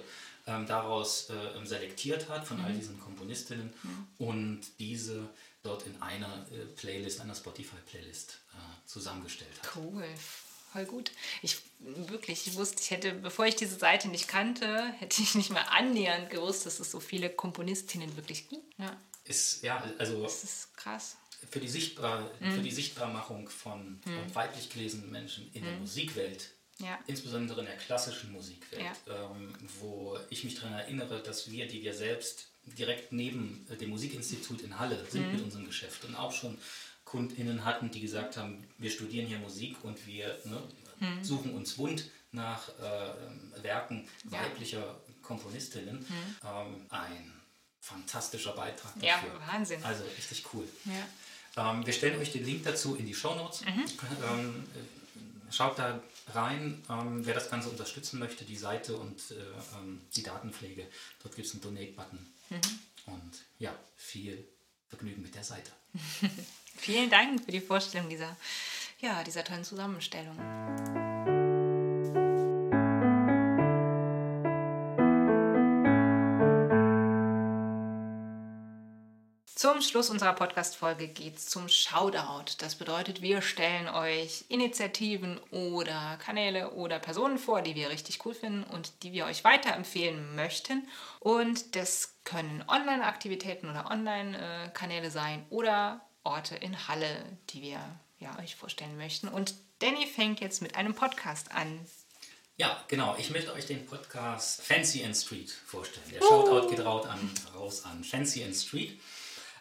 [0.46, 3.72] ähm, daraus äh, selektiert hat von all diesen Komponistinnen
[4.18, 5.28] und diese
[5.62, 9.76] dort in einer äh, Playlist, einer Spotify-Playlist äh, zusammengestellt hat.
[9.76, 10.04] Cool,
[10.72, 11.10] voll gut.
[11.42, 15.50] Ich wirklich, ich wusste, ich hätte, bevor ich diese Seite nicht kannte, hätte ich nicht
[15.50, 18.78] mal annähernd gewusst, dass es so viele Komponistinnen wirklich gibt.
[18.78, 21.16] Ja, Ist, ja, also das ist krass.
[21.50, 26.98] für die, Sichtbar, für die Sichtbarmachung von, von weiblich gelesenen Menschen in der Musikwelt, Ja.
[27.06, 29.30] insbesondere in der klassischen Musikwelt, Ja.
[29.30, 33.90] ähm, wo ich mich daran erinnere, dass wir, die wir selbst direkt neben äh, dem
[33.90, 36.58] Musikinstitut in Halle sind mit unserem Geschäft und auch schon
[37.10, 40.62] KundInnen hatten, die gesagt haben, wir studieren hier Musik und wir ne,
[41.22, 44.42] suchen uns wund nach äh, Werken Ja.
[44.42, 46.04] weiblicher Komponistinnen.
[46.44, 47.32] Ähm, ein
[47.80, 49.40] fantastischer Beitrag Ja, dafür.
[49.46, 49.82] Wahnsinn.
[49.82, 50.68] Also richtig cool.
[50.84, 51.72] Ja.
[51.72, 53.62] Ähm, wir stellen euch den Link dazu in die Show Notes.
[53.62, 56.00] Ähm, äh, schaut da
[56.34, 59.34] rein, ähm, wer das Ganze unterstützen möchte, die Seite und äh,
[59.78, 60.86] ähm, die Datenpflege.
[61.22, 62.18] Dort gibt es einen Donate-Button.
[63.06, 64.46] Und ja, viel
[64.88, 65.70] Vergnügen mit der Seite.
[66.78, 68.36] Vielen Dank für die Vorstellung dieser,
[69.00, 70.38] ja, dieser tollen Zusammenstellung.
[79.58, 82.52] Zum Schluss unserer Podcast-Folge geht es zum Shoutout.
[82.58, 88.34] Das bedeutet, wir stellen euch Initiativen oder Kanäle oder Personen vor, die wir richtig cool
[88.34, 90.86] finden und die wir euch weiterempfehlen möchten.
[91.18, 97.80] Und das können Online-Aktivitäten oder Online-Kanäle sein oder Orte in Halle, die wir
[98.20, 99.28] ja, euch vorstellen möchten.
[99.28, 101.80] Und Danny fängt jetzt mit einem Podcast an.
[102.56, 103.16] Ja, genau.
[103.18, 106.06] Ich möchte euch den Podcast Fancy and Street vorstellen.
[106.12, 109.00] Der Shoutout geht raus an, raus an Fancy and Street.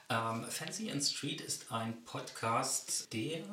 [0.10, 3.44] Ähm, Fancy and Street ist ein Podcast, der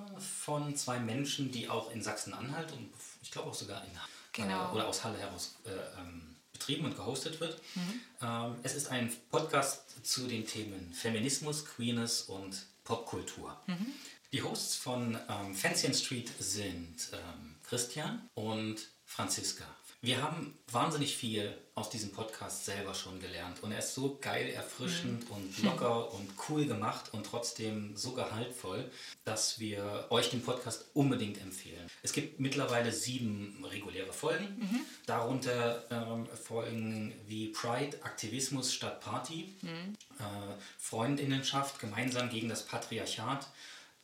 [0.41, 2.91] von zwei Menschen, die auch in Sachsen-Anhalt und
[3.23, 3.91] ich glaube auch sogar in
[4.33, 4.71] Genau.
[4.71, 7.61] äh, oder aus Halle heraus äh, ähm, betrieben und gehostet wird.
[8.23, 13.57] Ähm, es ist ein Podcast zu den Themen Feminismus, Queerness und Popkultur.
[14.33, 18.77] Die Hosts von ähm, Fancy Street sind ähm, Christian und
[19.07, 19.65] Franziska.
[20.05, 24.51] Wir haben wahnsinnig viel aus diesem Podcast selber schon gelernt und er ist so geil,
[24.51, 28.91] erfrischend und locker und cool gemacht und trotzdem so gehaltvoll,
[29.25, 31.87] dass wir euch den Podcast unbedingt empfehlen.
[32.03, 40.23] Es gibt mittlerweile sieben reguläre Folgen, darunter ähm, Folgen wie Pride, Aktivismus statt Party, äh,
[40.77, 43.49] Freundinnenschaft, gemeinsam gegen das Patriarchat,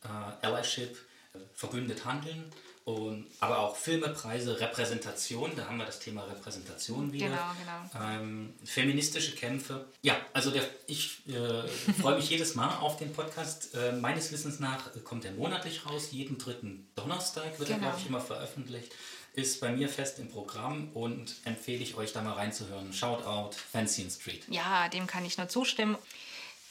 [0.03, 0.07] äh,
[0.47, 0.97] Allyship,
[1.35, 2.51] äh, verbündet handeln.
[2.83, 7.27] Und, aber auch Filme, Preise, Repräsentation, da haben wir das Thema Repräsentation wieder.
[7.27, 7.51] Genau,
[7.91, 8.03] genau.
[8.05, 9.85] Ähm, feministische Kämpfe.
[10.01, 11.67] Ja, also der, ich äh,
[12.01, 13.75] freue mich jedes Mal auf den Podcast.
[13.75, 17.87] Äh, meines Wissens nach äh, kommt er monatlich raus, jeden dritten Donnerstag wird er, Genau.
[17.89, 18.91] glaube ich, immer veröffentlicht.
[19.33, 22.91] Ist bei mir fest im Programm und empfehle ich euch da mal reinzuhören.
[22.91, 24.43] Shoutout Fancy Street.
[24.49, 25.97] Ja, dem kann ich nur zustimmen.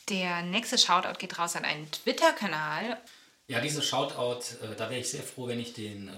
[0.09, 2.99] Der nächste Shoutout geht raus an einen Twitter-Kanal.
[3.51, 6.13] Ja, diese Shoutout, äh, da wäre ich sehr froh, wenn ich den äh,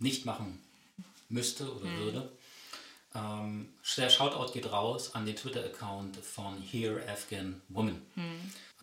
[0.00, 0.60] nicht machen
[1.28, 2.32] müsste oder würde.
[3.14, 8.02] Ähm, der Shoutout geht raus an den Twitter-Account von Here Afghan Woman.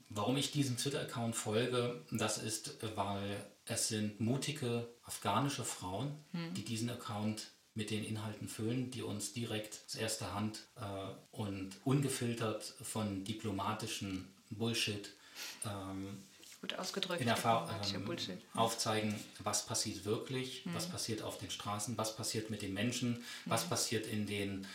[0.07, 6.15] Warum ich diesem Twitter-Account folge, das ist, weil es sind mutige afghanische Frauen,
[6.55, 10.81] die diesen Account mit den Inhalten füllen, die uns direkt aus erster Hand äh,
[11.31, 15.09] und ungefiltert von diplomatischen Bullshit
[15.65, 16.23] ähm,
[16.61, 17.21] Gut ausgedrückt.
[17.21, 22.61] in Erfahrung ähm, aufzeigen, was passiert wirklich, was passiert auf den Straßen, was passiert mit
[22.61, 24.67] den Menschen, was passiert in den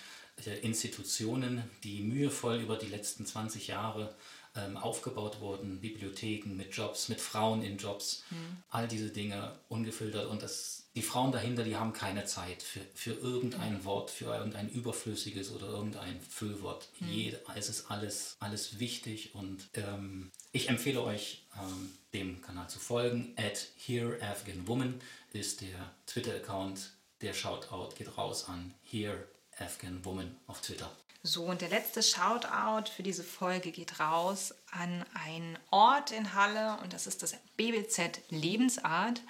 [0.44, 4.12] äh, Institutionen, die mühevoll über die letzten 20 Jahre
[4.56, 8.24] ähm, aufgebaut wurden, Bibliotheken mit Jobs, mit Frauen in Jobs,
[8.70, 13.12] all diese Dinge ungefiltert und das, die Frauen dahinter, die haben keine Zeit für, für
[13.12, 16.88] irgendein Wort, für irgendein überflüssiges oder irgendein Füllwort.
[17.00, 22.78] Jed, es ist alles, alles wichtig und ähm, ich empfehle euch, ähm, dem Kanal zu
[22.78, 23.34] folgen.
[23.36, 24.98] At Here Afghan Woman
[25.34, 26.92] ist der Twitter-Account.
[27.20, 29.28] Der Shoutout geht raus an Here
[29.58, 30.90] Afghan Woman auf Twitter.
[31.22, 36.78] So, und der letzte Shoutout für diese Folge geht raus an einen Ort in Halle
[36.82, 39.20] und das ist das BBZ Lebensart.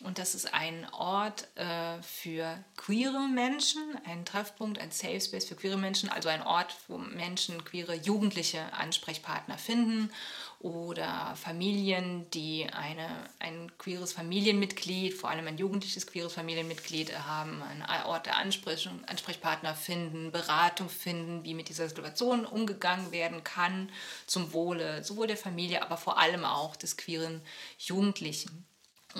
[0.00, 5.56] Und das ist ein Ort äh, für queere Menschen, ein Treffpunkt, ein Safe Space für
[5.56, 10.10] queere Menschen, also ein Ort, wo Menschen, queere Jugendliche Ansprechpartner finden
[10.58, 17.82] oder Familien, die eine, ein queeres Familienmitglied, vor allem ein jugendliches queeres Familienmitglied haben, einen
[18.04, 23.90] Ort der Ansprech Ansprechpartner finden, Beratung finden, wie mit dieser Situation umgegangen werden kann,
[24.26, 27.40] zum Wohle sowohl der Familie, aber vor allem auch des queeren
[27.78, 28.66] Jugendlichen.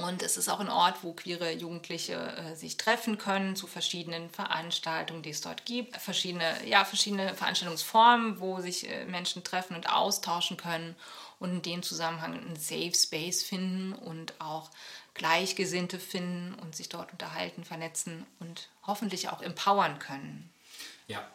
[0.02, 4.28] Und es ist auch ein Ort, wo queere Jugendliche äh, sich treffen können zu verschiedenen
[4.30, 5.96] Veranstaltungen, die es dort gibt.
[5.96, 10.96] Verschiedene, ja, verschiedene Veranstaltungsformen, wo sich äh, Menschen treffen und austauschen können
[11.38, 14.70] und in dem Zusammenhang einen Safe Space finden und auch
[15.14, 20.52] Gleichgesinnte finden und sich dort unterhalten, vernetzen und hoffentlich auch empowern können.
[21.06, 21.26] Ja,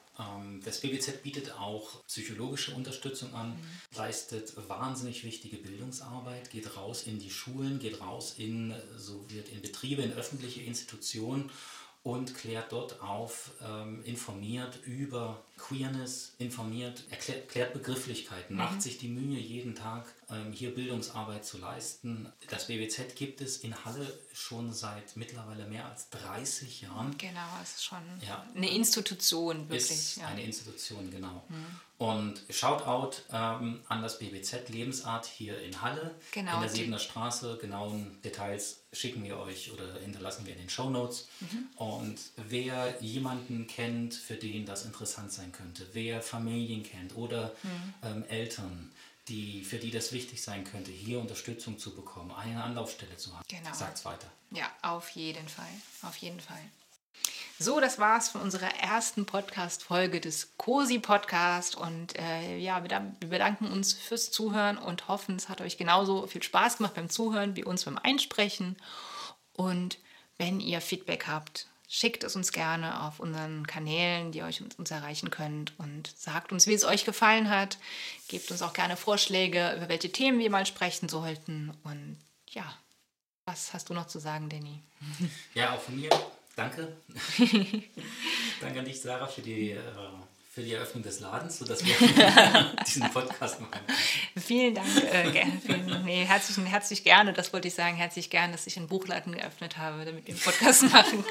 [0.63, 3.57] das BBZ bietet auch psychologische Unterstützung an,
[3.95, 9.61] leistet wahnsinnig wichtige Bildungsarbeit, geht raus in die Schulen, geht raus in, so wird in
[9.61, 11.49] Betriebe, in öffentliche Institutionen
[12.03, 19.07] und klärt dort auf, ähm, informiert über Queerness, informiert, erklärt, klärt Begrifflichkeiten, macht sich die
[19.07, 20.20] Mühe, jeden Tag ähm,
[20.53, 22.31] hier Bildungsarbeit zu leisten.
[22.49, 27.17] Das BBZ gibt es in Halle schon seit mittlerweile mehr als 30 Jahren.
[27.17, 28.45] Genau, es ist schon Ja.
[28.55, 29.81] eine Institution, wirklich.
[29.91, 30.27] Ist ja.
[30.27, 31.43] eine Institution, genau.
[31.97, 37.59] Und Shoutout ähm, an das BBZ Lebensart hier in Halle, Genau, in der Siebener Straße.
[37.61, 41.27] Genauen Details schicken wir euch oder hinterlassen wir in den Shownotes.
[41.41, 41.67] Mhm.
[41.75, 47.93] Und wer jemanden kennt, für den das interessant sein könnte, wer Familien kennt oder Mhm.
[48.03, 48.91] ähm, Eltern,
[49.31, 53.45] die, für die das wichtig sein könnte, hier Unterstützung zu bekommen, eine Anlaufstelle zu haben,
[53.47, 53.73] Genau.
[53.73, 54.29] sagt's weiter.
[54.51, 55.69] Ja, auf jeden Fall.
[56.01, 56.61] Auf jeden Fall.
[57.57, 61.75] So, das war's von unserer ersten Podcast-Folge des COSI Podcast.
[61.75, 66.41] Und äh, ja, wir bedanken uns fürs Zuhören und hoffen, es hat euch genauso viel
[66.43, 68.77] Spaß gemacht beim Zuhören wie uns beim Einsprechen.
[69.53, 69.99] Und
[70.37, 74.91] wenn ihr Feedback habt, schickt es uns gerne auf unseren Kanälen, die ihr euch uns,
[74.91, 77.77] erreichen könnt und sagt uns, wie es euch gefallen hat.
[78.29, 81.73] Gebt uns auch gerne Vorschläge, über welche Themen wir mal sprechen sollten.
[81.83, 82.17] Und
[82.47, 82.63] ja,
[83.43, 84.79] was hast du noch zu sagen, Danny?
[85.53, 86.09] Ja, auch von mir.
[86.55, 86.95] Danke.
[88.61, 89.79] Danke an dich, Sarah, für die, äh,
[90.49, 91.95] für die Eröffnung des Ladens, sodass wir
[92.87, 93.81] diesen Podcast machen.
[94.37, 94.87] Vielen Dank.
[94.95, 98.77] Äh, gerne, vielen, nee, herzlich, herzlich gerne, das wollte ich sagen, herzlich gerne, dass ich
[98.77, 101.25] einen Buchladen geöffnet habe, damit wir einen Podcast machen.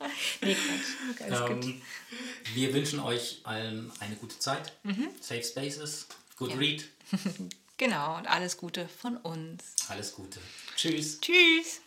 [0.42, 1.22] nee, Quatsch.
[1.22, 1.64] Alles gut.
[1.64, 1.82] Ähm,
[2.54, 4.72] wir wünschen euch allen eine gute Zeit.
[5.20, 6.06] Safe Spaces.
[6.36, 6.56] Good Ja.
[6.56, 6.88] Read.
[7.80, 9.62] Genau, und alles Gute von uns.
[9.86, 10.40] Alles Gute.
[10.74, 11.20] Tschüss.
[11.20, 11.80] Tschüss.